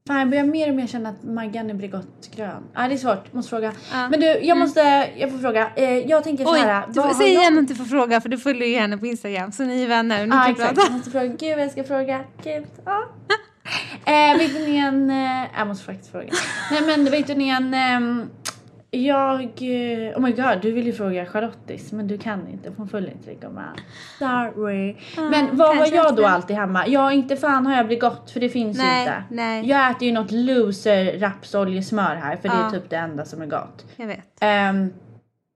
[0.08, 2.64] Fan, jag börjar mer och mer känna att Maggan är Bregott grön.
[2.76, 3.34] Nej, det är svårt.
[3.34, 3.72] Måste fråga.
[3.92, 4.10] Ja.
[4.10, 4.80] Men du, jag måste...
[5.18, 5.72] Jag får fråga.
[5.76, 6.84] Eh, jag tänker så Oj, här.
[6.88, 9.52] du får jag- igen att du får fråga för du följer ju henne på Instagram
[9.52, 10.78] så ni är vänner Ja, kan exakt.
[10.78, 11.28] Jag måste fråga.
[11.28, 12.24] Gud, jag ska fråga.
[12.44, 12.66] Gud.
[12.86, 13.04] Ja.
[14.06, 15.10] eh, vet ni en...
[15.10, 16.30] Eh, jag måste faktiskt fråga.
[16.72, 17.74] Nej, men vet ni en...
[17.74, 18.30] ehm,
[18.96, 19.42] jag...
[19.44, 22.72] eh, Oh my god, du vill ju fråga Charlottis men du kan inte.
[22.78, 23.70] Hon följer inte dig med.
[24.20, 24.96] Sorry.
[25.30, 26.88] men vad har jag då alltid hemma?
[26.88, 29.24] Ja, inte fan har jag Bregott för det finns ju Nej, inte.
[29.30, 29.70] nej.
[29.70, 32.66] Jag äter ju något loser rapsoljesmör här för det Ja.
[32.68, 33.86] är typ det enda som är gott.
[33.96, 34.38] Jag vet.
[34.40, 34.94] Ehm,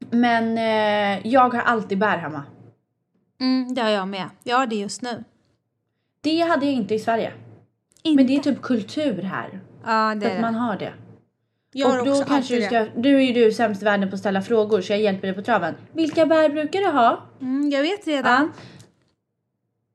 [0.09, 2.43] men eh, jag har alltid bär hemma.
[3.41, 4.25] Mm, det har jag med.
[4.43, 5.23] Jag har det just nu.
[6.21, 7.31] Det hade jag inte i Sverige.
[8.03, 8.15] Inte.
[8.15, 9.59] Men det är typ kultur här.
[9.85, 10.59] Ja, det För är att man det.
[10.59, 10.93] har det.
[11.71, 14.19] Jag och då kanske du ska, du är ju du sämst i världen på att
[14.19, 15.75] ställa frågor så jag hjälper dig på traven.
[15.93, 17.23] Vilka bär brukar du ha?
[17.41, 18.51] Mm, jag vet redan.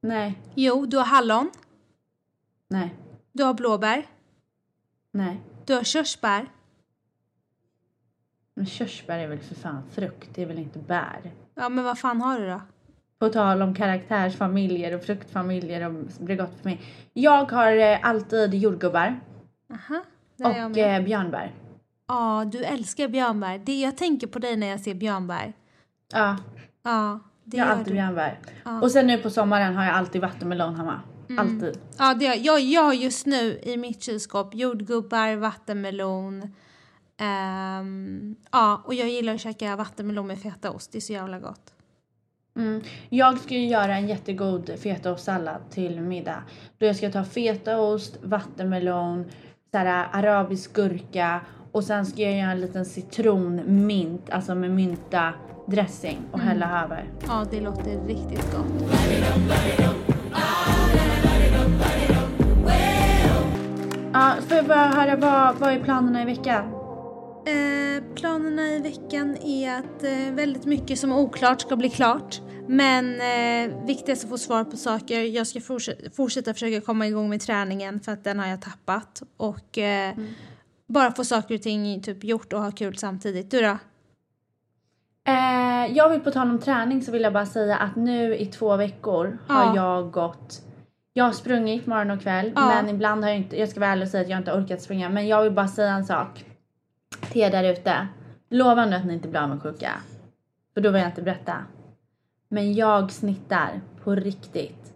[0.00, 1.50] Nej, Jo, du har hallon.
[2.68, 2.94] nej,
[3.32, 4.06] Du har blåbär.
[5.10, 5.40] nej.
[5.66, 6.46] Du har körsbär.
[8.54, 11.32] Men körsbär är väl för fan frukt, det är väl inte bär?
[11.54, 12.60] Ja, men vad fan har du då?
[13.18, 16.80] På tal om karaktärsfamiljer och fruktfamiljer och bregottfamilj.
[17.12, 19.20] Jag har eh, alltid jordgubbar
[19.72, 20.04] Aha,
[20.38, 21.52] och eh, björnbär.
[22.08, 23.58] Ja, du älskar björnbär.
[23.58, 25.52] Det, jag tänker på dig när jag ser björnbär.
[26.12, 26.36] Ja,
[26.82, 27.96] Ja, det jag har gör alltid du.
[27.96, 28.38] björnbär.
[28.64, 28.80] Ja.
[28.82, 31.00] Och sen nu på sommaren har jag alltid vattenmelon hemma.
[31.28, 31.38] Mm.
[31.38, 31.78] Alltid.
[31.98, 36.54] Ja, det jag, jag har just nu i mitt kylskåp jordgubbar, vattenmelon.
[37.16, 40.92] ehm, ja, och jag gillar att käka vattenmelon med fetaost.
[40.92, 41.70] Det är så jävla gott.
[42.56, 42.82] Mm.
[43.08, 46.42] Jag ska ju göra en jättegod fetaostsallad till middag.
[46.78, 49.24] Då jag ska ta fetaost, vattenmelon,
[49.70, 51.40] så arabisk gurka
[51.74, 55.32] och sen ska jag göra en liten citronmint, alltså med mynta
[55.66, 57.10] dressing och hälla över.
[57.26, 58.90] Ja, det låter riktigt gott.
[64.12, 66.64] Ja, får jag bara höra vad, vad är planerna i veckan?
[67.46, 72.40] Eh, planerna i veckan är att eh, väldigt mycket som är oklart ska bli klart.
[72.68, 75.20] Men eh, viktigast att få svar på saker.
[75.20, 79.22] Jag ska fortsätta, fortsätta försöka komma igång med träningen för att den har jag tappat.
[79.36, 80.14] Och eh,
[80.86, 83.50] bara få saker och ting typ gjort och ha kul samtidigt.
[83.50, 83.78] Du då?
[85.26, 88.46] Eh, jag vill på tal om träning så vill jag bara säga att nu i
[88.46, 89.54] två veckor Ja.
[89.54, 90.62] har jag gått
[91.16, 92.66] jag har sprungit morgon och kväll Ja.
[92.66, 94.82] men ibland har jag inte, jag ska vara ärlig och säga att jag inte orkat
[94.82, 96.44] springa men jag vill bara säga en sak
[97.32, 98.08] till er där ute.
[98.50, 99.92] Lova nu att ni inte blir avundsjuka.
[100.74, 101.56] För då vill jag inte berätta.
[102.48, 104.92] Men jag snittar på riktigt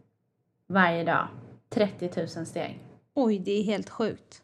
[0.66, 1.28] varje dag
[1.70, 2.78] 30 000 steg.
[3.14, 4.42] Oj, det är helt sjukt.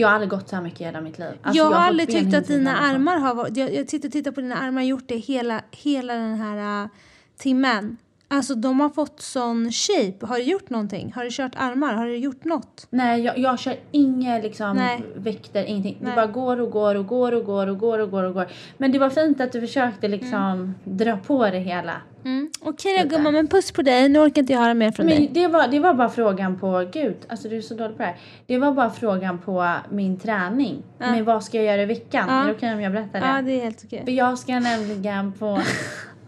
[0.00, 1.28] Jag har aldrig gått så här mycket i hela mitt liv.
[1.42, 3.56] Alltså, jag har fått aldrig tyckt att dina armar har varit...
[3.56, 6.90] Jag, jag och tittar på dina armar och gjort det hela, hela den här uh,
[7.36, 7.96] timmen.
[8.32, 10.26] Alltså de har fått sån shape.
[10.26, 11.12] Har du gjort någonting?
[11.16, 11.94] Har du kört armar?
[11.94, 12.86] Har du gjort något?
[12.90, 15.04] Nej, jag, jag kör inga liksom Nej.
[15.16, 15.98] vikter, ingenting.
[16.00, 16.10] Nej.
[16.10, 18.46] Det bara går och går och går och går och går och går och går.
[18.76, 21.92] Men det var fint att du försökte liksom dra på det hela.
[22.24, 22.50] Mm.
[22.60, 23.16] Okej då Lite.
[23.16, 24.08] gumman, men puss på dig.
[24.08, 25.18] Nu orkar inte jag höra mer från dig.
[25.20, 28.02] Men det var, det var bara frågan på, gud, alltså du är så dålig på
[28.02, 28.16] det här.
[28.46, 30.82] Det var bara frågan på min träning.
[30.98, 31.10] Ja.
[31.10, 32.26] Men vad ska jag göra i veckan?
[32.28, 32.42] Ja.
[32.42, 33.26] Är det okej om jag berättar det?
[33.26, 34.02] Ja, det är helt okej.
[34.04, 35.60] För jag ska nämligen på...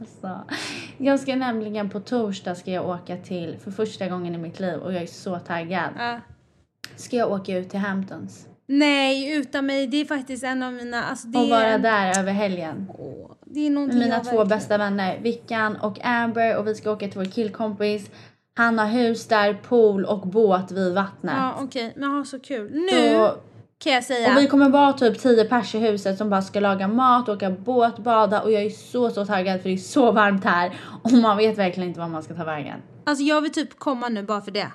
[0.02, 0.54] alltså,
[0.98, 4.78] jag ska nämligen på torsdag ska jag åka till, för första gången i mitt liv
[4.78, 5.90] och jag är så taggad.
[5.98, 6.20] Ja.
[6.96, 8.46] Ska jag åka ut till Hamptons.
[8.66, 9.86] Nej, utan mig.
[9.86, 11.04] Det är faktiskt en av mina...
[11.04, 12.86] Alltså, det och vara är, där över helgen.
[12.98, 16.90] Åh, det är Med mina två verkligen- bästa vänner, Vickan och Amber och vi ska
[16.92, 18.10] åka till vår killkompis.
[18.54, 21.34] Han har hus där, pool och båt vid vattnet.
[21.36, 21.92] Ja, okej.
[21.96, 22.70] Men ha så kul.
[22.72, 23.34] Nu Så,
[23.82, 24.34] kan jag säga...
[24.34, 27.50] och vi kommer vara typ 10 pers i huset som bara ska laga mat, åka
[27.50, 31.12] båt, bada och jag är så så taggad för det är så varmt här och
[31.12, 32.82] man vet verkligen inte var man ska ta vägen.
[33.04, 34.70] Alltså jag vill typ komma nu bara för det.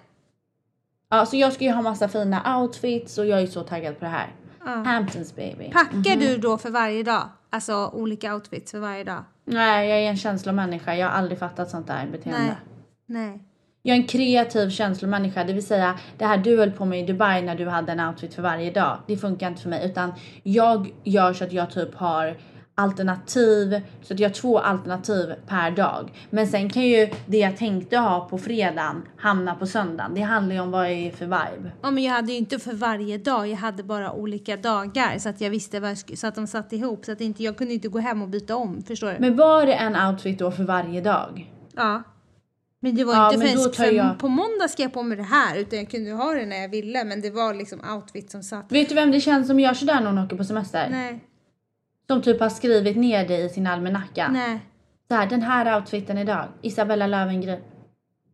[1.09, 4.05] Ja, så jag ska ju ha massa fina outfits och jag är så taggad på
[4.05, 4.35] det här.
[4.65, 4.71] Ja.
[4.71, 5.71] Hamptons baby.
[5.71, 7.29] Packar du då för varje dag?
[7.49, 9.23] Alltså olika outfits för varje dag?
[9.45, 10.95] Nej, jag är en känslomänniska.
[10.95, 12.57] Jag har aldrig fattat sånt där beteende.
[13.05, 13.27] Nej.
[13.29, 13.46] Nej.
[13.87, 17.05] Jag är en kreativ känslomänniska, det vill säga det här du höll på med i
[17.05, 18.97] Dubai när du hade en outfit för varje dag.
[19.07, 20.13] Det funkar inte för mig utan
[20.43, 22.37] jag gör så att jag typ har
[22.75, 26.11] alternativ, så att jag har två alternativ per dag.
[26.29, 30.13] Men sen kan ju det jag tänkte ha på fredagen hamna på söndagen.
[30.15, 31.71] Det handlar ju om vad jag är för vibe.
[31.81, 35.29] Ja, men jag hade ju inte för varje dag, jag hade bara olika dagar så
[35.29, 37.73] att jag visste vad jag så att de satt ihop så att inte, jag kunde
[37.73, 39.15] inte gå hem och byta om, förstår du?
[39.19, 41.51] Men var det en outfit då för varje dag?
[41.75, 42.03] ja.
[42.79, 45.23] Men det var Ja, inte tar för jag- på måndag ska jag på mig det
[45.23, 48.43] här utan jag kunde ha det när jag ville men det var liksom outfit som
[48.43, 48.71] satt.
[48.71, 50.87] Vet du vem det känns som gör sådär när hon åker på semester?
[50.91, 51.19] Nej,
[52.07, 54.27] Som typ har skrivit ner det i sin almanacka.
[54.31, 54.59] nej.
[55.07, 57.59] Så här, den här outfiten idag, Isabella Löwengrip.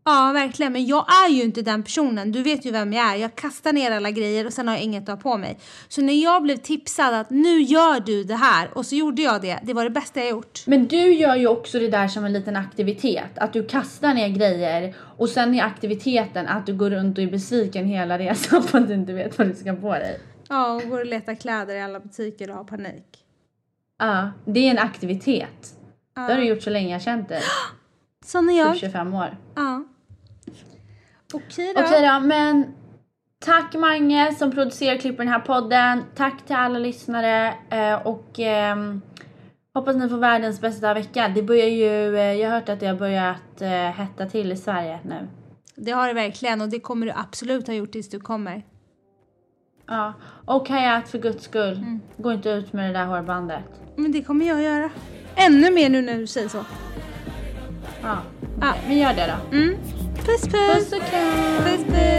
[0.06, 0.74] Ja, verkligen.
[0.74, 2.32] Men jag är ju inte den personen.
[2.32, 3.16] Du vet ju vem jag är.
[3.16, 5.58] Jag kastar ner alla grejer och sen har jag inget att ha på mig.
[5.88, 9.42] Så när jag blev tipsad att nu gör du det här och så gjorde jag
[9.42, 9.60] det.
[9.64, 10.62] Det var det bästa jag gjort.
[10.66, 13.38] Men du gör ju också det där som en liten aktivitet.
[13.38, 17.32] Att du kastar ner grejer och sen är aktiviteten att du går runt och är
[17.32, 20.20] besviken hela resan för att du inte vet vad du ska på dig.
[20.50, 23.06] Ja, och går och letar kläder i alla butiker och har panik.
[24.00, 25.74] Ja, det är en aktivitet.
[26.16, 27.42] Det har du gjort så länge jag känt dig.
[28.26, 28.78] Sån är Typ jag.
[28.78, 29.38] 25 år.
[29.56, 29.84] Ja.
[31.34, 31.82] Okej då.
[31.82, 32.74] Okej då, men
[33.40, 36.04] tack Mange som producerar och klipper den här podden.
[36.16, 39.02] Tack till alla lyssnare eh, och ehm,
[39.74, 41.28] hoppas ni får världens bästa vecka.
[41.36, 44.58] Det börjar ju, eh, jag har hört att det har börjat eh, hetta till i
[44.58, 45.28] Sverige nu.
[45.76, 48.64] Det har det verkligen och det kommer du absolut ha gjort tills du kommer.
[49.88, 50.14] Ja,
[50.46, 52.00] och Hayat för guds skull, Mm.
[52.18, 53.64] gå inte ut med det där hårbandet.
[53.96, 54.90] Men det kommer jag göra.
[55.36, 56.66] Ännu mer nu när du säger så.
[58.02, 58.18] Ja,
[58.58, 59.58] okej, men gör det då.
[59.58, 59.78] Mm.
[60.24, 60.90] Puss puss!
[60.90, 61.02] Puss!
[61.02, 62.14] Puss puss!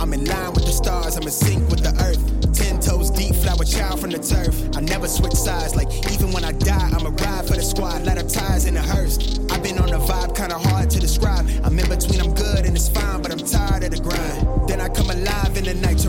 [0.00, 2.22] I'm in line with the stars, I'm in sync with the earth.
[2.54, 4.56] Ten toes deep, flower child from the turf.
[4.74, 8.04] I never switch sides, like even when I die, I'm a ride for the squad,
[8.06, 9.38] let her ties in a hearse.
[9.50, 11.46] I've been on a vibe, kinda hard to describe.
[11.62, 14.68] I'm in between, I'm good and it's fine, but I'm tired of the grind.
[14.68, 16.08] Then I come alive in the night to